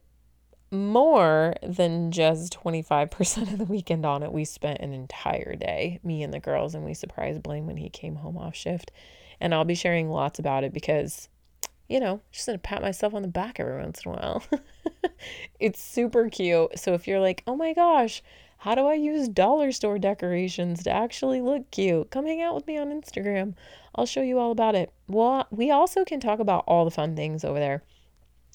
more 0.72 1.54
than 1.62 2.10
just 2.10 2.58
25% 2.58 3.52
of 3.52 3.58
the 3.58 3.64
weekend 3.64 4.06
on 4.06 4.22
it. 4.22 4.32
We 4.32 4.44
spent 4.44 4.80
an 4.80 4.92
entire 4.92 5.54
day, 5.54 6.00
me 6.02 6.22
and 6.22 6.32
the 6.32 6.40
girls, 6.40 6.74
and 6.74 6.84
we 6.84 6.94
surprised 6.94 7.42
Blaine 7.42 7.66
when 7.66 7.76
he 7.76 7.90
came 7.90 8.16
home 8.16 8.38
off 8.38 8.56
shift. 8.56 8.90
And 9.38 9.54
I'll 9.54 9.64
be 9.64 9.74
sharing 9.74 10.08
lots 10.08 10.38
about 10.38 10.64
it 10.64 10.72
because, 10.72 11.28
you 11.88 12.00
know, 12.00 12.20
just 12.30 12.46
gonna 12.46 12.58
pat 12.58 12.80
myself 12.80 13.12
on 13.12 13.22
the 13.22 13.28
back 13.28 13.60
every 13.60 13.76
once 13.76 14.00
in 14.04 14.12
a 14.12 14.14
while. 14.14 14.44
it's 15.60 15.82
super 15.82 16.30
cute. 16.30 16.78
So 16.78 16.94
if 16.94 17.06
you're 17.06 17.20
like, 17.20 17.42
oh 17.46 17.56
my 17.56 17.74
gosh, 17.74 18.22
how 18.58 18.74
do 18.74 18.86
I 18.86 18.94
use 18.94 19.28
dollar 19.28 19.72
store 19.72 19.98
decorations 19.98 20.84
to 20.84 20.90
actually 20.90 21.42
look 21.42 21.70
cute? 21.70 22.10
Come 22.10 22.26
hang 22.26 22.40
out 22.40 22.54
with 22.54 22.66
me 22.66 22.78
on 22.78 22.88
Instagram. 22.88 23.54
I'll 23.94 24.06
show 24.06 24.22
you 24.22 24.38
all 24.38 24.50
about 24.50 24.74
it. 24.74 24.92
Well, 25.06 25.46
we 25.50 25.70
also 25.70 26.04
can 26.04 26.20
talk 26.20 26.38
about 26.38 26.64
all 26.66 26.84
the 26.84 26.90
fun 26.90 27.14
things 27.14 27.44
over 27.44 27.58
there. 27.58 27.82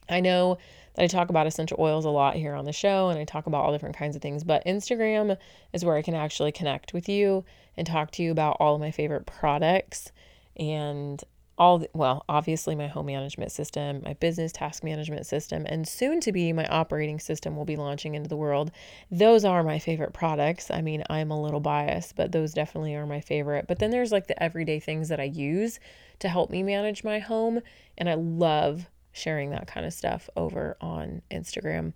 I 0.09 0.19
know 0.19 0.57
that 0.95 1.03
I 1.03 1.07
talk 1.07 1.29
about 1.29 1.47
essential 1.47 1.77
oils 1.79 2.05
a 2.05 2.09
lot 2.09 2.35
here 2.35 2.55
on 2.55 2.65
the 2.65 2.73
show 2.73 3.09
and 3.09 3.19
I 3.19 3.25
talk 3.25 3.45
about 3.45 3.63
all 3.63 3.71
different 3.71 3.97
kinds 3.97 4.15
of 4.15 4.21
things, 4.21 4.43
but 4.43 4.65
Instagram 4.65 5.37
is 5.73 5.85
where 5.85 5.95
I 5.95 6.01
can 6.01 6.15
actually 6.15 6.51
connect 6.51 6.93
with 6.93 7.07
you 7.07 7.45
and 7.75 7.85
talk 7.85 8.11
to 8.11 8.23
you 8.23 8.31
about 8.31 8.57
all 8.59 8.75
of 8.75 8.81
my 8.81 8.91
favorite 8.91 9.25
products 9.25 10.11
and 10.55 11.23
all 11.57 11.79
the, 11.79 11.89
well, 11.93 12.23
obviously 12.29 12.75
my 12.75 12.87
home 12.87 13.07
management 13.07 13.51
system, 13.51 14.01
my 14.05 14.13
business 14.13 14.51
task 14.51 14.83
management 14.83 15.25
system, 15.25 15.65
and 15.65 15.87
soon 15.87 16.19
to 16.21 16.31
be 16.31 16.53
my 16.53 16.65
operating 16.67 17.19
system 17.19 17.55
will 17.55 17.65
be 17.65 17.75
launching 17.75 18.13
into 18.13 18.29
the 18.29 18.37
world. 18.37 18.71
Those 19.09 19.43
are 19.43 19.63
my 19.63 19.79
favorite 19.79 20.13
products. 20.13 20.69
I 20.69 20.81
mean, 20.81 21.03
I'm 21.09 21.31
a 21.31 21.41
little 21.41 21.59
biased, 21.59 22.15
but 22.15 22.31
those 22.31 22.53
definitely 22.53 22.93
are 22.95 23.07
my 23.07 23.21
favorite. 23.21 23.65
But 23.67 23.79
then 23.79 23.89
there's 23.89 24.11
like 24.11 24.27
the 24.27 24.41
everyday 24.41 24.79
things 24.79 25.09
that 25.09 25.19
I 25.19 25.23
use 25.23 25.79
to 26.19 26.29
help 26.29 26.51
me 26.51 26.61
manage 26.61 27.03
my 27.03 27.19
home, 27.19 27.61
and 27.97 28.07
I 28.07 28.13
love 28.13 28.87
sharing 29.11 29.49
that 29.49 29.67
kind 29.67 29.85
of 29.85 29.93
stuff 29.93 30.29
over 30.35 30.77
on 30.79 31.23
Instagram. 31.31 31.93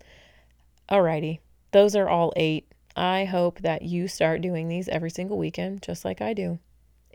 Alrighty, 0.90 1.40
those 1.72 1.96
are 1.96 2.10
all 2.10 2.34
eight. 2.36 2.68
I 2.96 3.26
hope 3.26 3.60
that 3.60 3.84
you 3.84 4.08
start 4.08 4.42
doing 4.42 4.68
these 4.68 4.90
every 4.90 5.12
single 5.12 5.38
weekend, 5.38 5.84
just 5.84 6.04
like 6.04 6.20
I 6.20 6.34
do. 6.34 6.60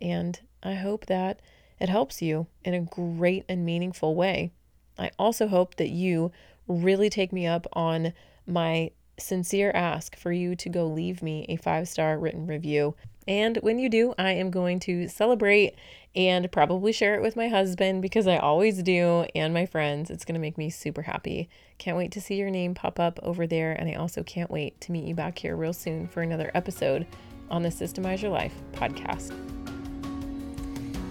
And 0.01 0.39
I 0.63 0.75
hope 0.75 1.07
that 1.07 1.41
it 1.79 1.89
helps 1.89 2.23
you 2.23 2.47
in 2.65 2.75
a 2.75 2.81
great 2.81 3.45
and 3.49 3.65
meaningful 3.65 4.15
way. 4.15 4.53
I 4.99 5.11
also 5.19 5.49
hope 5.49 5.77
that 5.77 5.91
you 5.91 6.33
really 6.67 7.11
take 7.11 7.33
me 7.33 7.47
up 7.47 7.67
on 7.73 8.13
my 8.47 8.91
sincere 9.19 9.71
ask 9.75 10.17
for 10.17 10.33
you 10.33 10.55
to 10.57 10.69
go 10.69 10.87
leave 10.87 11.23
me 11.23 11.47
a 11.49 11.57
five 11.57 11.89
star 11.89 12.19
written 12.19 12.47
review. 12.47 12.95
And 13.29 13.57
when 13.59 13.79
you 13.79 13.89
do, 13.89 14.15
I 14.19 14.33
am 14.33 14.51
going 14.51 14.79
to 14.81 15.09
celebrate 15.09 15.75
and 16.15 16.51
probably 16.53 16.93
share 16.93 17.17
it 17.17 17.23
with 17.23 17.37
my 17.37 17.49
husband 17.49 18.01
because 18.01 18.27
I 18.27 18.37
always 18.37 18.83
do 18.83 19.27
and 19.35 19.53
my 19.53 19.67
friends. 19.67 20.11
It's 20.11 20.25
going 20.25 20.35
to 20.35 20.41
make 20.41 20.57
me 20.57 20.71
super 20.71 21.03
happy. 21.03 21.49
Can't 21.79 21.97
wait 21.97 22.13
to 22.13 22.21
see 22.21 22.37
your 22.37 22.51
name 22.51 22.75
pop 22.75 23.01
up 23.01 23.19
over 23.23 23.47
there. 23.47 23.73
And 23.73 23.89
I 23.89 23.95
also 23.95 24.23
can't 24.23 24.51
wait 24.51 24.81
to 24.83 24.93
meet 24.93 25.05
you 25.05 25.15
back 25.15 25.39
here 25.39 25.57
real 25.57 25.73
soon 25.73 26.07
for 26.07 26.23
another 26.23 26.51
episode 26.55 27.07
on 27.51 27.63
the 27.63 27.69
Systemize 27.69 28.23
Your 28.23 28.31
Life 28.31 28.55
podcast. 28.73 29.56